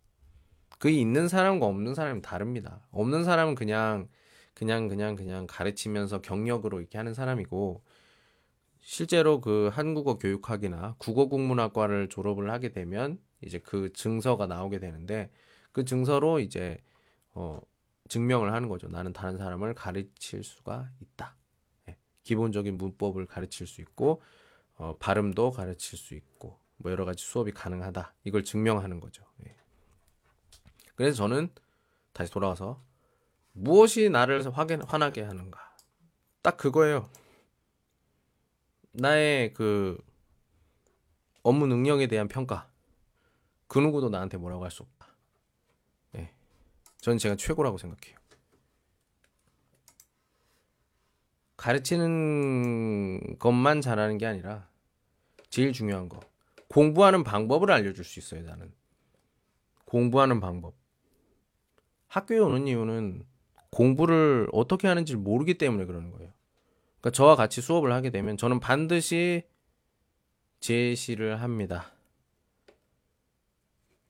[0.78, 2.86] 그 있는 사람과 없는 사람이 다릅니다.
[2.92, 4.08] 없는 사람은 그냥
[4.54, 7.82] 그냥 그냥 그냥 가르치면서 경력으로 이렇게 하는 사람이고
[8.80, 15.30] 실제로 그 한국어 교육학이나 국어국문학과를 졸업을 하게 되면 이제 그 증서가 나오게 되는데
[15.72, 16.78] 그 증서로 이제
[17.32, 17.60] 어
[18.08, 18.88] 증명을 하는 거죠.
[18.88, 21.36] 나는 다른 사람을 가르칠 수가 있다.
[21.88, 21.96] 예.
[22.22, 24.22] 기본적인 문법을 가르칠 수 있고
[24.76, 28.14] 어, 발음도 가르칠 수 있고 뭐 여러 가지 수업이 가능하다.
[28.24, 29.24] 이걸 증명하는 거죠.
[29.46, 29.56] 예.
[30.94, 31.48] 그래서 저는
[32.12, 32.82] 다시 돌아와서
[33.54, 35.74] 무엇이 나를 화게, 화나게 하는가?
[36.42, 37.08] 딱 그거예요.
[38.92, 39.96] 나의 그
[41.42, 42.68] 업무 능력에 대한 평가.
[43.68, 45.08] 그 누구도 나한테 뭐라고 할 수 없다.
[46.12, 46.32] 네.
[46.98, 48.18] 저는 제가 최고라고 생각해요.
[51.56, 54.68] 가르치는 것만 잘하는 게 아니라
[55.48, 56.20] 제일 중요한 거.
[56.68, 58.74] 공부하는 방법을 알려줄 수 있어요, 나는.
[59.84, 60.74] 공부하는 방법.
[62.08, 63.24] 학교에 오는 이유는
[63.74, 66.32] 공부를 어떻게 하는지 모르기 때문에 그러는 거예요.
[67.00, 69.42] 그러니까 저와 같이 수업을 하게 되면 저는 반드시
[70.60, 71.90] 제시를 합니다.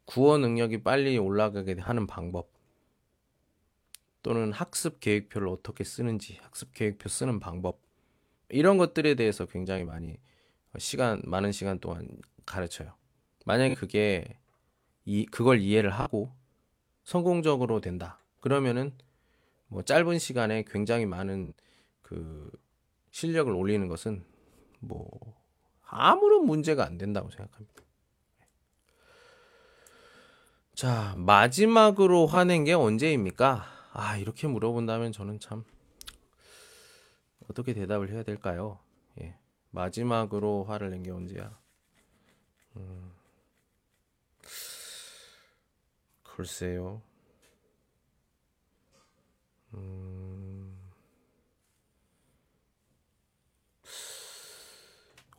[0.04, 2.52] 구어 능력이 빨리 올라가게 하는 방법
[4.22, 7.80] 또는 학습 계획표를 어떻게 쓰는지 학습 계획표 쓰는 방법
[8.50, 10.18] 이런 것들에 대해서 굉장히 많이
[10.76, 12.06] 시간 많은 시간 동안
[12.44, 12.94] 가르쳐요.
[13.46, 14.38] 만약에 그게
[15.06, 16.34] 이 그걸 이해를 하고
[17.02, 18.20] 성공적으로 된다.
[18.40, 18.92] 그러면은
[19.74, 21.52] 뭐 짧은 시간에 굉장히 많은
[22.00, 22.48] 그
[23.10, 24.24] 실력을 올리는 것은
[24.78, 25.10] 뭐
[25.82, 27.82] 아무런 문제가 안 된다고 생각합니다.
[30.76, 33.64] 자, 마지막으로 화낸 게 언제입니까?
[33.92, 35.64] 아, 이렇게 물어본다면 저는 참
[37.48, 38.78] 어떻게 대답을 해야 될까요?
[39.20, 39.36] 예.
[39.70, 41.58] 마지막으로 화를 낸 게 언제야?
[42.76, 43.10] 음.
[46.22, 47.02] 글쎄요.
[49.74, 50.90] 음.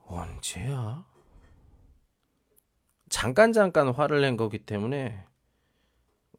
[0.06, 1.06] 언제야?
[3.10, 5.26] 잠깐 잠깐 화를 낸 거기 때문에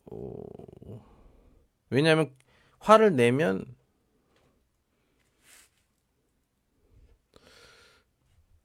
[0.07, 0.43] 어...
[1.91, 2.35] 왜냐하면
[2.79, 3.65] 화를 내면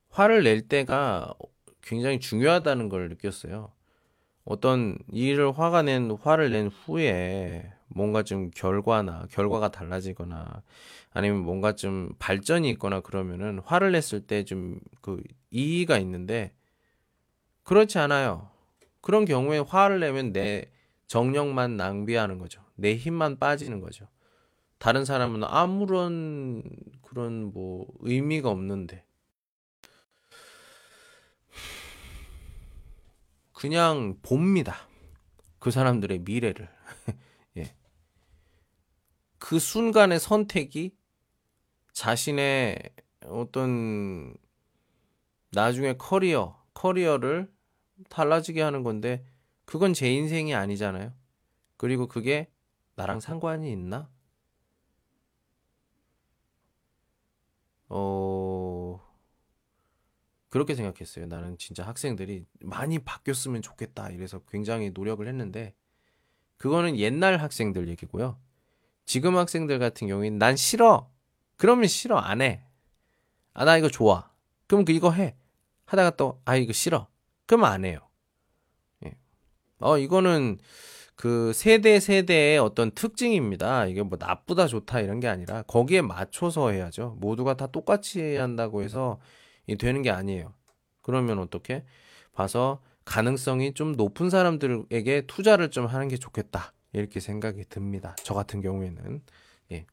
[0.09, 1.33] 화를 낼 때가
[1.81, 3.73] 굉장히 중요하다는 걸 느꼈어요.
[4.43, 10.63] 어떤 일을 화가 낸 화를 낸 후에 뭔가 좀 결과나 결과가 달라지거나
[11.11, 15.21] 아니면 뭔가 좀 발전이 있거나 그러면은 화를 냈을 때 좀 그
[15.51, 16.53] 이의가 있는데
[17.63, 18.49] 그렇지 않아요.
[19.01, 20.71] 그런 경우에 화를 내면 내
[21.07, 22.61] 정력만 낭비하는 거죠.
[22.75, 24.07] 내 힘만 빠지는 거죠.
[24.77, 26.63] 다른 사람은 아무런
[27.01, 29.05] 그런 뭐 의미가 없는데
[33.53, 34.75] 그냥 봅니다.
[35.59, 36.69] 그 사람들의 미래를.
[39.41, 39.45] 예.
[39.45, 40.95] 그 순간의 선택이
[41.93, 42.77] 자신의
[43.25, 44.35] 어떤
[45.51, 47.51] 나중에 커리어, 커리어를
[48.09, 49.25] 달라지게 하는 건데
[49.65, 51.13] 그건 제 인생이 아니잖아요.
[51.77, 52.49] 그리고 그게
[52.95, 54.09] 나랑 상관이 있나?
[57.89, 58.99] 어,
[60.49, 61.27] 그렇게 생각했어요.
[61.27, 64.09] 나는 진짜 학생들이 많이 바뀌었으면 좋겠다.
[64.11, 65.73] 이래서 굉장히 노력을 했는데,
[66.57, 68.37] 그거는 옛날 학생들 얘기고요.
[69.05, 71.09] 지금 학생들 같은 경우에는 난 싫어.
[71.57, 72.17] 그러면 싫어.
[72.17, 72.63] 안 해.
[73.53, 74.29] 아, 나 이거 좋아.
[74.67, 75.35] 그럼 그 이거 해.
[75.85, 77.07] 하다가 또, 아, 이거 싫어.
[77.45, 77.99] 그러면 안 해요.
[79.05, 79.15] 예.
[79.79, 80.59] 어, 이거는
[81.21, 83.85] 그 세대 세대의 어떤 특징입니다.
[83.85, 87.17] 이게 뭐 나쁘다 좋다 이런 게 아니라 거기에 맞춰서 해야죠.
[87.19, 89.19] 모두가 다 똑같이 한다고 해서
[89.77, 90.55] 되는 게 아니에요.
[91.03, 91.83] 그러면 어떻게
[92.33, 96.73] 봐서 가능성이 좀 높은 사람들에게 투자를 좀 하는 게 좋겠다.
[96.93, 98.15] 이렇게 생각이 듭니다.
[98.23, 99.23] 저 같은 경우에는.
[99.71, 99.85] 예.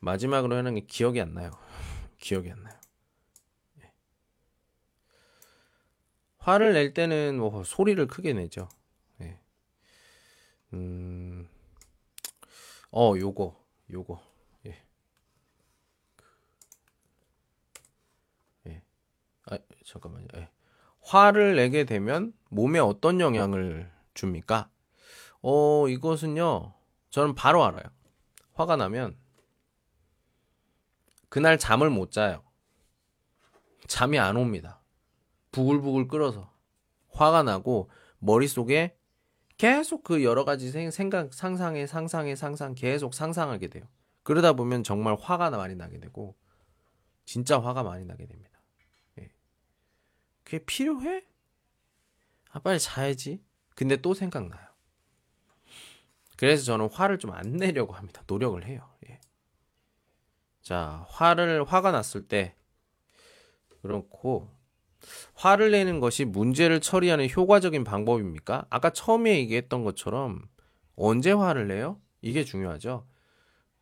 [0.00, 1.50] 마지막으로 하는 게 기억이 안 나요.
[2.18, 2.78] 기억이 안 나요.
[3.82, 3.92] 예.
[6.38, 8.68] 화를 낼 때는 뭐 소리를 크게 내죠.
[9.20, 9.38] 예.
[10.72, 11.48] 음,
[12.90, 14.28] 어, 요거, 요거.
[19.50, 20.26] 아, 잠깐만요.
[20.36, 20.48] 예.
[21.00, 24.70] 화를 내게 되면 몸에 어떤 영향을 줍니까?
[25.42, 26.74] 어, 이것은요.
[27.10, 27.84] 저는 바로 알아요.
[28.54, 29.16] 화가 나면
[31.28, 32.42] 그날 잠을 못 자요.
[33.86, 34.82] 잠이 안 옵니다.
[35.52, 36.52] 부글부글 끓어서
[37.10, 38.96] 화가 나고 머릿속에
[39.56, 43.84] 계속 그 여러 가지 생각 상상에 상상에 상상 계속 상상하게 돼요.
[44.22, 46.36] 그러다 보면 정말 화가 많이 나게 되고
[47.24, 48.58] 진짜 화가 많이 나게 됩니다.
[50.44, 51.26] 그게 필요해?
[52.52, 53.44] 아, 빨리 자야지.
[53.78, 54.66] 근데 또 생각나요.
[56.36, 58.24] 그래서 저는 화를 좀 안 내려고 합니다.
[58.26, 58.80] 노력을 해요.
[59.08, 59.20] 예.
[60.62, 62.56] 자, 화를, 화가 났을 때,
[63.80, 64.48] 그렇고,
[65.34, 68.66] 화를 내는 것이 문제를 처리하는 효과적인 방법입니까?
[68.68, 70.48] 아까 처음에 얘기했던 것처럼,
[70.96, 72.00] 언제 화를 내요?
[72.20, 73.06] 이게 중요하죠.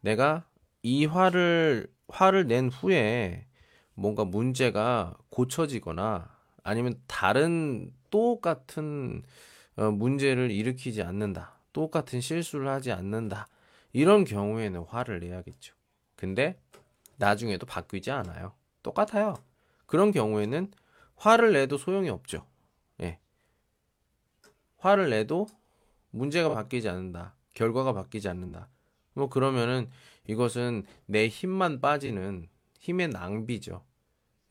[0.01, 0.47] 내가
[0.83, 3.47] 이 화를, 화를 낸 후에
[3.95, 11.59] 뭔가 문제가 고쳐지거나 아니면 다른 똑같은 어, 문제를 일으키지 않는다.
[11.73, 13.47] 똑같은 실수를 하지 않는다.
[13.93, 15.75] 이런 경우에는 화를 내야겠죠.
[16.17, 16.59] 근데
[17.17, 18.55] 나중에도 바뀌지 않아요.
[18.83, 19.35] 똑같아요.
[19.87, 20.71] 그런 경우에는
[21.17, 22.47] 화를 내도 소용이 없죠.
[23.01, 23.19] 예.
[24.79, 25.47] 화를 내도
[26.11, 27.35] 문제가 바뀌지 않는다.
[27.55, 28.69] 결과가 바뀌지 않는다.
[29.15, 29.91] 뭐 그러면은
[30.27, 32.49] 이것은 내 힘만 빠지는
[32.81, 33.85] 힘의 낭비죠.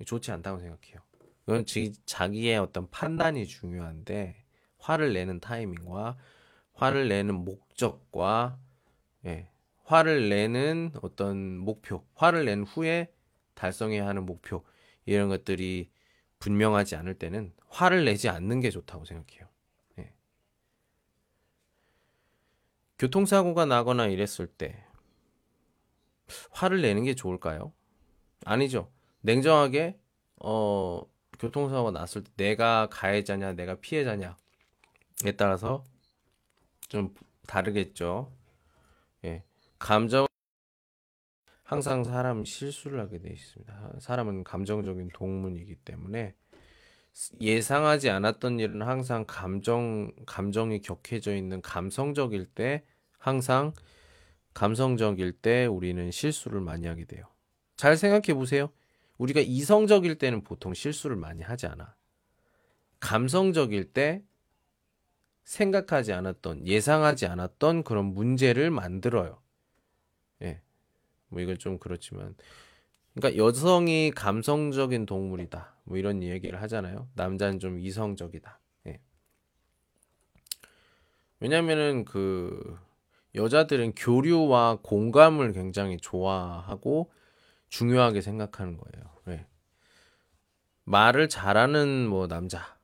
[0.06, 1.00] 좋지 않다고 생각해요.
[1.46, 1.66] 그건
[2.06, 4.45] 자기의 어떤 판단이 중요한데
[4.86, 6.16] 화를 내는 타이밍과
[6.74, 8.60] 화를 내는 목적과
[9.26, 9.50] 예,
[9.84, 13.12] 화를 내는 어떤 목표, 화를 낸 후에
[13.56, 14.64] 달성해야 하는 목표
[15.06, 15.90] 이런 것들이
[16.38, 19.48] 분명하지 않을 때는 화를 내지 않는 게 좋다고 생각해요.
[19.98, 20.14] 예.
[23.00, 24.86] 교통사고가 나거나 이랬을 때
[26.52, 27.74] 화를 내는 게 좋을까요?
[28.46, 28.92] 아니죠.
[29.22, 29.98] 냉정하게
[30.36, 31.02] 어
[31.40, 34.38] 교통사고가 났을 때 내가 가해자냐 내가 피해자냐
[35.24, 35.86] 에 따라서
[36.90, 37.14] 좀
[37.48, 38.32] 다르겠죠.
[39.80, 40.28] 감정
[41.64, 43.96] 항상 사람 실수를 하게 되어 있습니다.
[44.00, 46.36] 사람은 감정적인 동물이기 때문에
[47.40, 52.84] 예상하지 않았던 일은 항상 감정 감정이 격해져 있는 감성적일 때
[53.18, 53.74] 항상
[54.54, 57.26] 감성적일 때 우리는 실수를 많이 하게 돼요.
[57.78, 58.70] 잘 생각해 보세요.
[59.18, 61.96] 우리가 이성적일 때는 보통 실수를 많이 하지 않아.
[63.00, 64.24] 감성적일 때
[65.46, 69.42] 생각하지 않았던, 예상하지 않았던 그런 문제를 만들어요.
[70.42, 70.62] 예.
[71.30, 72.36] 뭐 이건 좀 그렇지만.
[73.14, 75.76] 그러니까 여성이 감성적인 동물이다.
[75.86, 77.08] 뭐 이런 얘기를 하잖아요.
[77.14, 78.60] 남자는 좀 이성적이다.
[78.88, 79.00] 예.
[81.40, 82.78] 왜냐면은 그
[83.36, 87.12] 여자들은 교류와 공감을 굉장히 좋아하고
[87.70, 89.06] 중요하게 생각하는 거예요.
[89.26, 89.46] 네.
[90.86, 92.78] 말을 잘하는 뭐 남자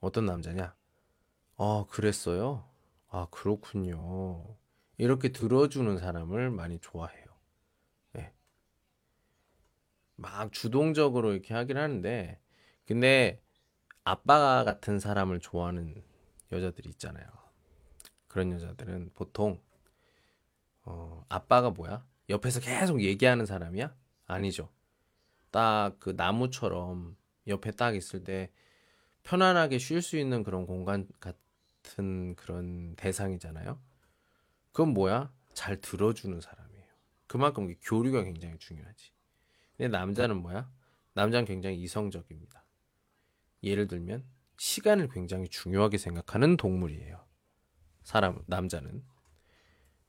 [0.00, 0.77] 어떤 남자냐?
[1.58, 2.68] 아 그랬어요.
[3.08, 4.56] 아 그렇군요.
[4.96, 7.26] 이렇게 들어주는 사람을 많이 좋아해요.
[8.12, 8.32] 네.
[10.16, 12.40] 막 주동적으로 이렇게 하긴 하는데
[12.86, 13.42] 근데
[14.04, 16.02] 아빠 같은 사람을 좋아하는
[16.52, 17.26] 여자들이 있잖아요.
[18.28, 19.60] 그런 여자들은 보통
[20.84, 22.06] 어, 아빠가 뭐야?
[22.28, 23.94] 옆에서 계속 얘기하는 사람이야?
[24.26, 24.70] 아니죠.
[25.50, 28.50] 딱 그 나무처럼 옆에 딱 있을 때
[29.24, 31.38] 편안하게 쉴 수 있는 그런 공간 같은
[32.36, 33.80] 그런 대상이잖아요.
[34.72, 35.32] 그건 뭐야?
[35.54, 36.86] 잘 들어주는 사람이에요.
[37.26, 39.10] 그만큼 교류가 굉장히 중요하지.
[39.76, 40.70] 근데 남자는 뭐야?
[41.14, 42.64] 남자는 굉장히 이성적입니다.
[43.62, 44.24] 예를 들면
[44.56, 47.24] 시간을 굉장히 중요하게 생각하는 동물이에요.
[48.02, 49.04] 사람 남자는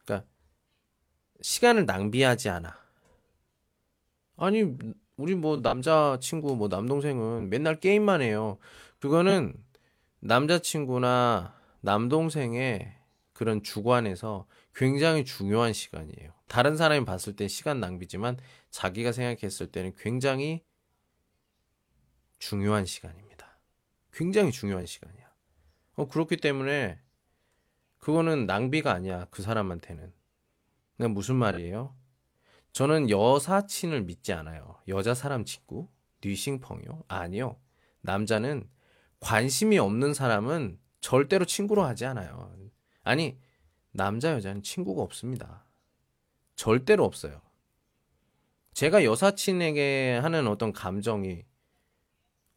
[0.06, 0.28] 그러니까
[1.42, 2.78] 시간을 낭비하지 않아.
[4.38, 4.78] 아니,
[5.18, 8.58] 우리 뭐 남자 친구, 뭐 남동생은 맨날 게임만 해요.
[9.00, 9.54] 그거는
[10.22, 12.96] 남자 친구나 남동생의
[13.34, 16.34] 그런 주관에서 굉장히 중요한 시간이에요.
[16.48, 18.38] 다른 사람이 봤을 때 시간 낭비지만
[18.70, 20.64] 자기가 생각했을 때는 굉장히
[22.40, 23.60] 중요한 시간입니다.
[24.12, 25.30] 굉장히 중요한 시간이야.
[25.96, 27.00] 어, 그렇기 때문에
[27.98, 29.28] 그거는 낭비가 아니야.
[29.30, 30.12] 그 사람한테는.
[30.98, 31.96] 그냥 무슨 말이에요?
[32.72, 34.80] 저는 여사친을 믿지 않아요.
[34.88, 35.88] 여자 사람 친구?
[36.22, 37.04] 뉘싱펑요?
[37.08, 37.58] 아니요.
[38.02, 38.70] 남자는
[39.20, 42.54] 관심이 없는 사람은 절대로 친구로 하지 않아요.
[43.04, 43.38] 아니,
[43.92, 45.66] 남자, 여자는 친구가 없습니다.
[46.56, 47.42] 절대로 없어요.
[48.74, 51.44] 제가 여사친에게 하는 어떤 감정이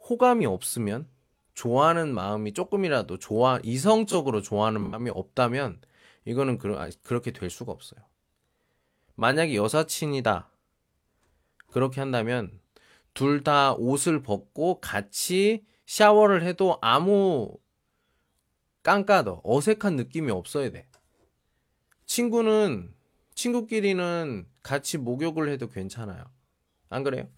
[0.08, 1.08] 호감이 없으면
[1.54, 5.80] 좋아하는 마음이 조금이라도 좋아 이성적으로 좋아하는 마음이 없다면
[6.24, 8.00] 이거는 그러, 그렇게 될 수가 없어요.
[9.14, 10.48] 만약에 여사친이다.
[11.68, 12.60] 그렇게 한다면
[13.14, 17.52] 둘 다 옷을 벗고 같이 샤워를 해도 아무
[18.82, 20.86] 깐까더 어색한 느낌이 없어야 돼.
[22.06, 22.94] 친구는
[23.34, 26.24] 친구끼리는 같이 목욕을 해도 괜찮아요.
[26.88, 27.28] 안 그래요?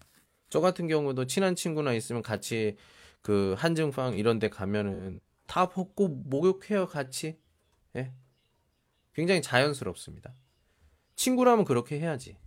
[0.49, 2.77] 저 같은 경우도 친한 친구나 있으면 같이
[3.21, 7.39] 그 한증방 이런 데 가면은 다 벗고 목욕해요, 같이.
[7.95, 8.13] 예.
[9.13, 10.33] 굉장히 자연스럽습니다.
[11.15, 12.37] 친구라면 그렇게 해야지.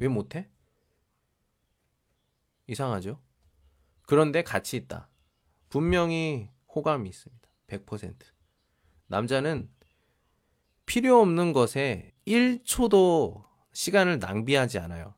[0.00, 0.48] 왜 못해?
[2.66, 3.20] 이상하죠?
[4.06, 5.08] 그런데 같이 있다.
[5.68, 7.48] 분명히 호감이 있습니다.
[7.78, 8.14] 100%.
[9.06, 9.70] 남자는
[10.86, 15.14] 필요 없는 것에 1초도 시간을 낭비하지 않아요.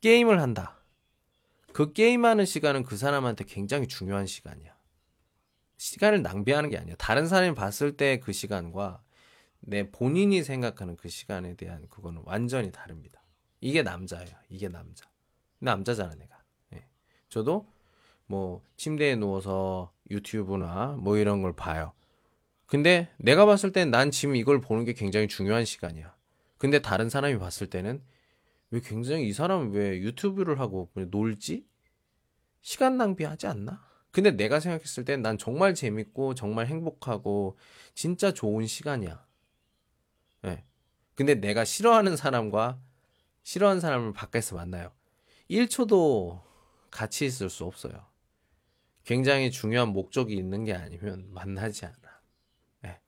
[0.00, 0.78] 게임을 한다.
[1.72, 4.74] 그 게임하는 시간은 그 사람한테 굉장히 중요한 시간이야.
[5.76, 6.94] 시간을 낭비하는 게 아니야.
[6.98, 9.02] 다른 사람이 봤을 때 그 시간과
[9.60, 13.22] 내 본인이 생각하는 그 시간에 대한 그거는 완전히 다릅니다.
[13.60, 14.36] 이게 남자예요.
[14.50, 15.10] 이게 남자.
[15.58, 16.42] 남자잖아 내가.
[16.74, 16.86] 예.
[17.30, 17.66] 저도
[18.26, 21.92] 뭐 침대에 누워서 유튜브나 뭐 이런 걸 봐요.
[22.66, 26.14] 근데 내가 봤을 땐 난 지금 이걸 보는 게 굉장히 중요한 시간이야.
[26.58, 28.02] 근데 다른 사람이 봤을 때는
[28.70, 31.66] 왜 굉장히 이 사람은 왜 유튜브를 하고 놀지?
[32.62, 33.84] 시간 낭비하지 않나?
[34.10, 37.58] 근데 내가 생각했을 땐 난 정말 재밌고 정말 행복하고
[37.94, 39.24] 진짜 좋은 시간이야.
[40.42, 40.64] 네.
[41.14, 42.80] 근데 내가 싫어하는 사람과
[43.42, 44.92] 싫어하는 사람을 밖에서 만나요.
[45.50, 46.42] 1초도
[46.90, 48.06] 같이 있을 수 없어요.
[49.04, 52.20] 굉장히 중요한 목적이 있는 게 아니면 만나지 않아.
[52.80, 53.00] 네.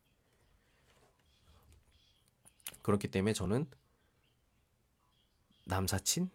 [2.83, 3.67] 그렇기 때문에 저는
[5.65, 6.31] 남사친,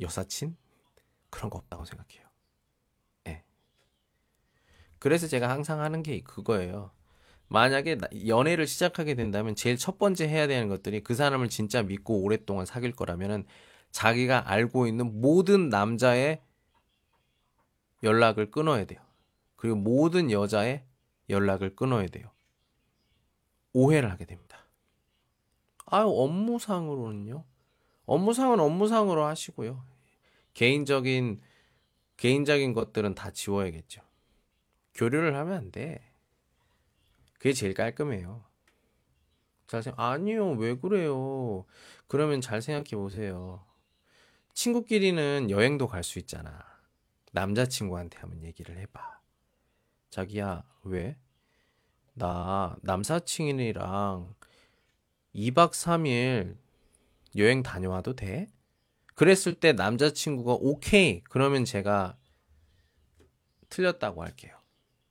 [0.00, 0.56] 여사친
[1.30, 2.28] 그런 거 없다고 생각해요.
[3.24, 3.44] 네.
[4.98, 6.92] 그래서 제가 항상 하는 게 그거예요.
[7.48, 12.66] 만약에 연애를 시작하게 된다면 제일 첫 번째 해야 되는 것들이 그 사람을 진짜 믿고 오랫동안
[12.66, 13.44] 사귈 거라면은
[13.90, 16.40] 자기가 알고 있는 모든 남자의
[18.02, 19.00] 연락을 끊어야 돼요.
[19.56, 20.84] 그리고 모든 여자의
[21.28, 22.30] 연락을 끊어야 돼요.
[23.72, 24.58] 오해를 하게 됩니다.
[25.86, 27.44] 아유, 업무상으로는요?
[28.06, 29.84] 업무상은 업무상으로 하시고요.
[30.54, 31.40] 개인적인,
[32.16, 34.02] 개인적인 것들은 다 지워야겠죠.
[34.94, 36.12] 교류를 하면 안 돼.
[37.34, 38.44] 그게 제일 깔끔해요.
[39.66, 41.64] 잘 생각, 아니요, 왜 그래요?
[42.08, 43.64] 그러면 잘 생각해 보세요.
[44.54, 46.71] 친구끼리는 여행도 갈 수 있잖아.
[47.32, 49.20] 남자친구한테 한번 얘기를 해봐.
[50.10, 51.16] 자기야, 왜?
[52.14, 54.34] 나 남사친이랑
[55.34, 56.56] 2박 3일
[57.36, 58.48] 여행 다녀와도 돼?
[59.14, 61.22] 그랬을 때 남자친구가 오케이.
[61.24, 62.18] 그러면 제가
[63.70, 64.54] 틀렸다고 할게요.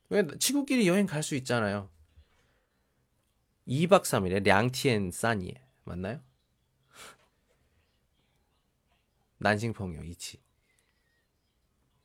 [0.10, 1.90] 왜 친구끼리 여행 갈 수 있잖아요.
[3.68, 5.54] 2박 3일에 량티엔 싸니에
[5.86, 6.22] 맞나요?
[9.40, 10.40] 난싱펑요 이치.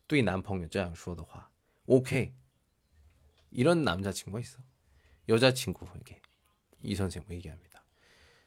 [0.08, 1.50] 对男朋友这样说的话
[1.86, 2.34] 오케이.
[3.52, 4.60] 이런 남자친구가 있어.
[5.28, 6.22] 여자친구에게
[6.84, 7.84] 이 선생 얘기합니다.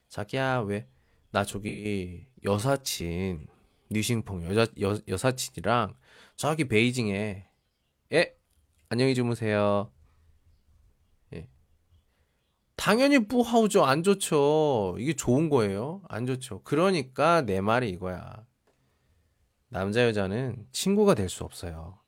[0.09, 0.95] 자기야 왜
[1.35, 3.49] 나 저기 여사친
[3.91, 5.97] 뉴싱펑 여자 여, 여사친이랑
[6.37, 7.49] 저기 베이징에
[8.13, 8.37] 예
[8.89, 9.91] 안녕히 주무세요.
[11.33, 11.49] 예.
[12.77, 14.95] 당연히 뿌하우죠 안 좋죠.
[15.01, 16.03] 이게 좋은 거예요.
[16.09, 16.63] 안 좋죠.
[16.63, 18.47] 그러니까 내 말이 이거야.
[19.70, 22.00] 남자 여자는 친구가 될 수 없어요.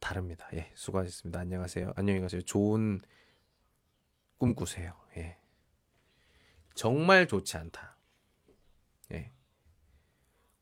[0.00, 0.48] 다릅니다.
[0.54, 1.40] 예, 수고하셨습니다.
[1.40, 1.92] 안녕하세요.
[1.96, 2.40] 안녕히 가세요.
[2.42, 3.00] 좋은
[4.38, 4.94] 꿈 꾸세요.
[5.16, 5.36] 예.
[6.74, 7.98] 정말 좋지 않다.
[9.12, 9.32] 예.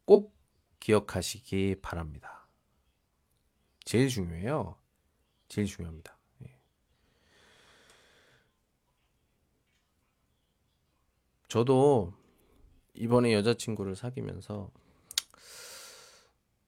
[0.04, 0.34] 꼭
[0.80, 2.48] 기억하시기 바랍니다.
[3.84, 4.76] 제일 중요해요.
[5.48, 6.18] 제일 중요합니다.
[6.46, 6.58] 예.
[11.48, 12.14] 저도
[12.94, 14.72] 이번에 여자친구를 사귀면서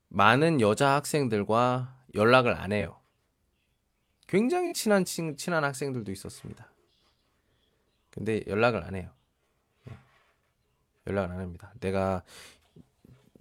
[0.09, 3.01] 많은 여자 학생들과 연락을 안 해요.
[4.27, 6.71] 굉장히 친한 친, 친한 학생들도 있었습니다.
[8.11, 9.11] 근데 연락을 안 해요.
[9.91, 9.97] 예.
[11.07, 11.73] 연락을 안 합니다.
[11.81, 12.23] 내가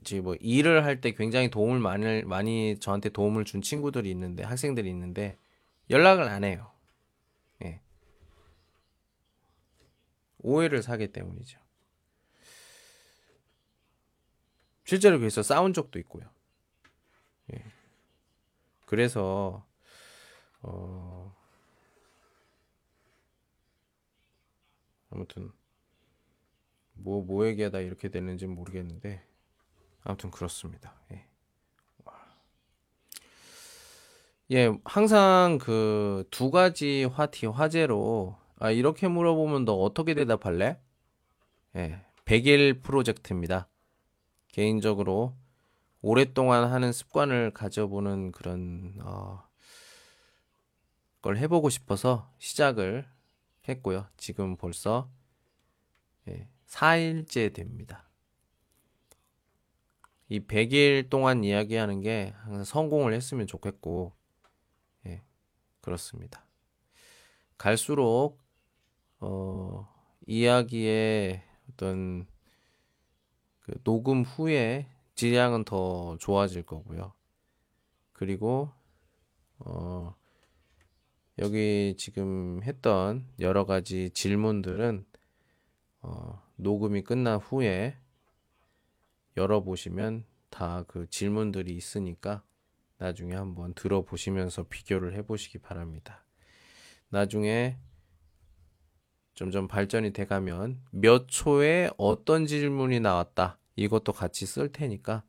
[0.01, 4.89] 이제 뭐 일을 할 때 굉장히 도움을 많이 많이 저한테 도움을 준 친구들이 있는데 학생들이
[4.89, 5.37] 있는데
[5.89, 6.71] 연락을 안 해요.
[7.63, 7.81] 예.
[10.39, 11.59] 오해를 사기 때문이죠.
[14.85, 16.36] 실제로 그래서 싸운 적도 있고요.
[18.87, 18.95] 예.
[18.95, 19.65] 그래서
[20.61, 21.35] 어
[25.09, 25.51] 아무튼
[26.93, 29.23] 뭐뭐 뭐 얘기하다 이렇게 되는지 모르겠는데
[30.03, 30.95] 아무튼 그렇습니다.
[31.11, 31.25] 예.
[34.51, 40.79] 예, 항상 그 두 가지 화티 화제로 아 이렇게 물어보면 너 어떻게 대답할래?
[41.77, 43.67] 예, 100일 프로젝트입니다.
[44.51, 45.35] 개인적으로
[46.07, 49.43] 오랫동안 하는 습관을 가져보는 그런 어,
[51.21, 53.05] 걸 해보고 싶어서 시작을
[53.67, 54.07] 했고요.
[54.15, 55.11] 지금 벌써
[56.29, 58.09] 예, 4일째 됩니다.
[60.29, 64.13] 이 100일 동안 이야기하는 게 항상 성공을 했으면 좋겠고,
[65.07, 65.23] 예,
[65.81, 66.45] 그렇습니다.
[67.57, 68.39] 갈수록,
[69.19, 69.93] 어,
[70.25, 72.25] 이야기의 어떤
[73.59, 77.11] 그 녹음 후에 질량은 더 좋아질 거고요.
[78.13, 78.71] 그리고
[79.59, 80.15] 어
[81.39, 85.05] 여기 지금 했던 여러 가지 질문들은
[86.01, 87.97] 어 녹음이 끝난 후에
[89.35, 92.43] 열어보시면 다 그 질문들이 있으니까
[92.99, 96.23] 나중에 한번 들어보시면서 비교를 해보시기 바랍니다.
[97.09, 97.77] 나중에
[99.35, 103.59] 점점 발전이 돼가면 몇 초에 어떤 질문이 나왔다.
[103.77, 105.23] 이것도 같이 쓸 테니까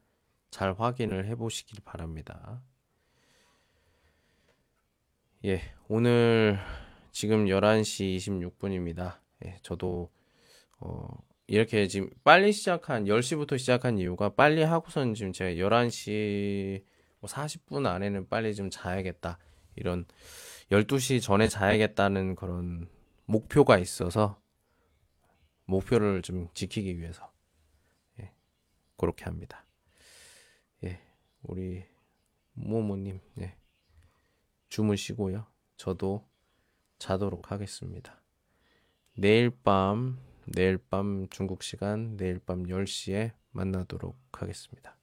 [0.51, 2.63] 잘 확인을 해 보시길 바랍니다.
[5.45, 6.59] 예, 오늘
[7.13, 9.21] 지금 11시 26분입니다.
[9.45, 10.11] 예, 저도
[10.81, 11.09] 어,
[11.47, 16.83] 이렇게 지금 빨리 시작한 10시부터 시작한 이유가 빨리 하고선 지금 제가 11시
[17.23, 19.39] 40분 뭐 안에는 빨리 좀 자야겠다.
[19.77, 20.07] 이런
[20.71, 22.89] 12시 전에 자야겠다는 그런
[23.27, 24.41] 목표가 있어서
[25.67, 27.31] 목표를 좀 지키기 위해서
[28.99, 29.65] 그렇게 합니다.
[30.85, 31.01] 예,
[31.43, 31.85] 우리
[32.53, 33.57] 모모님, 예,
[34.69, 35.47] 주무시고요.
[35.77, 36.29] 저도
[36.99, 38.21] 자도록 하겠습니다.
[39.15, 44.99] 내일 밤, 내일 밤 중국 시간, 내일 밤 10시에 만나도록 하겠습니다.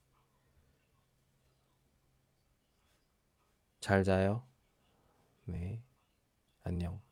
[3.79, 4.47] 잘 자요.
[5.45, 5.83] 네,
[6.63, 7.04] 안녕.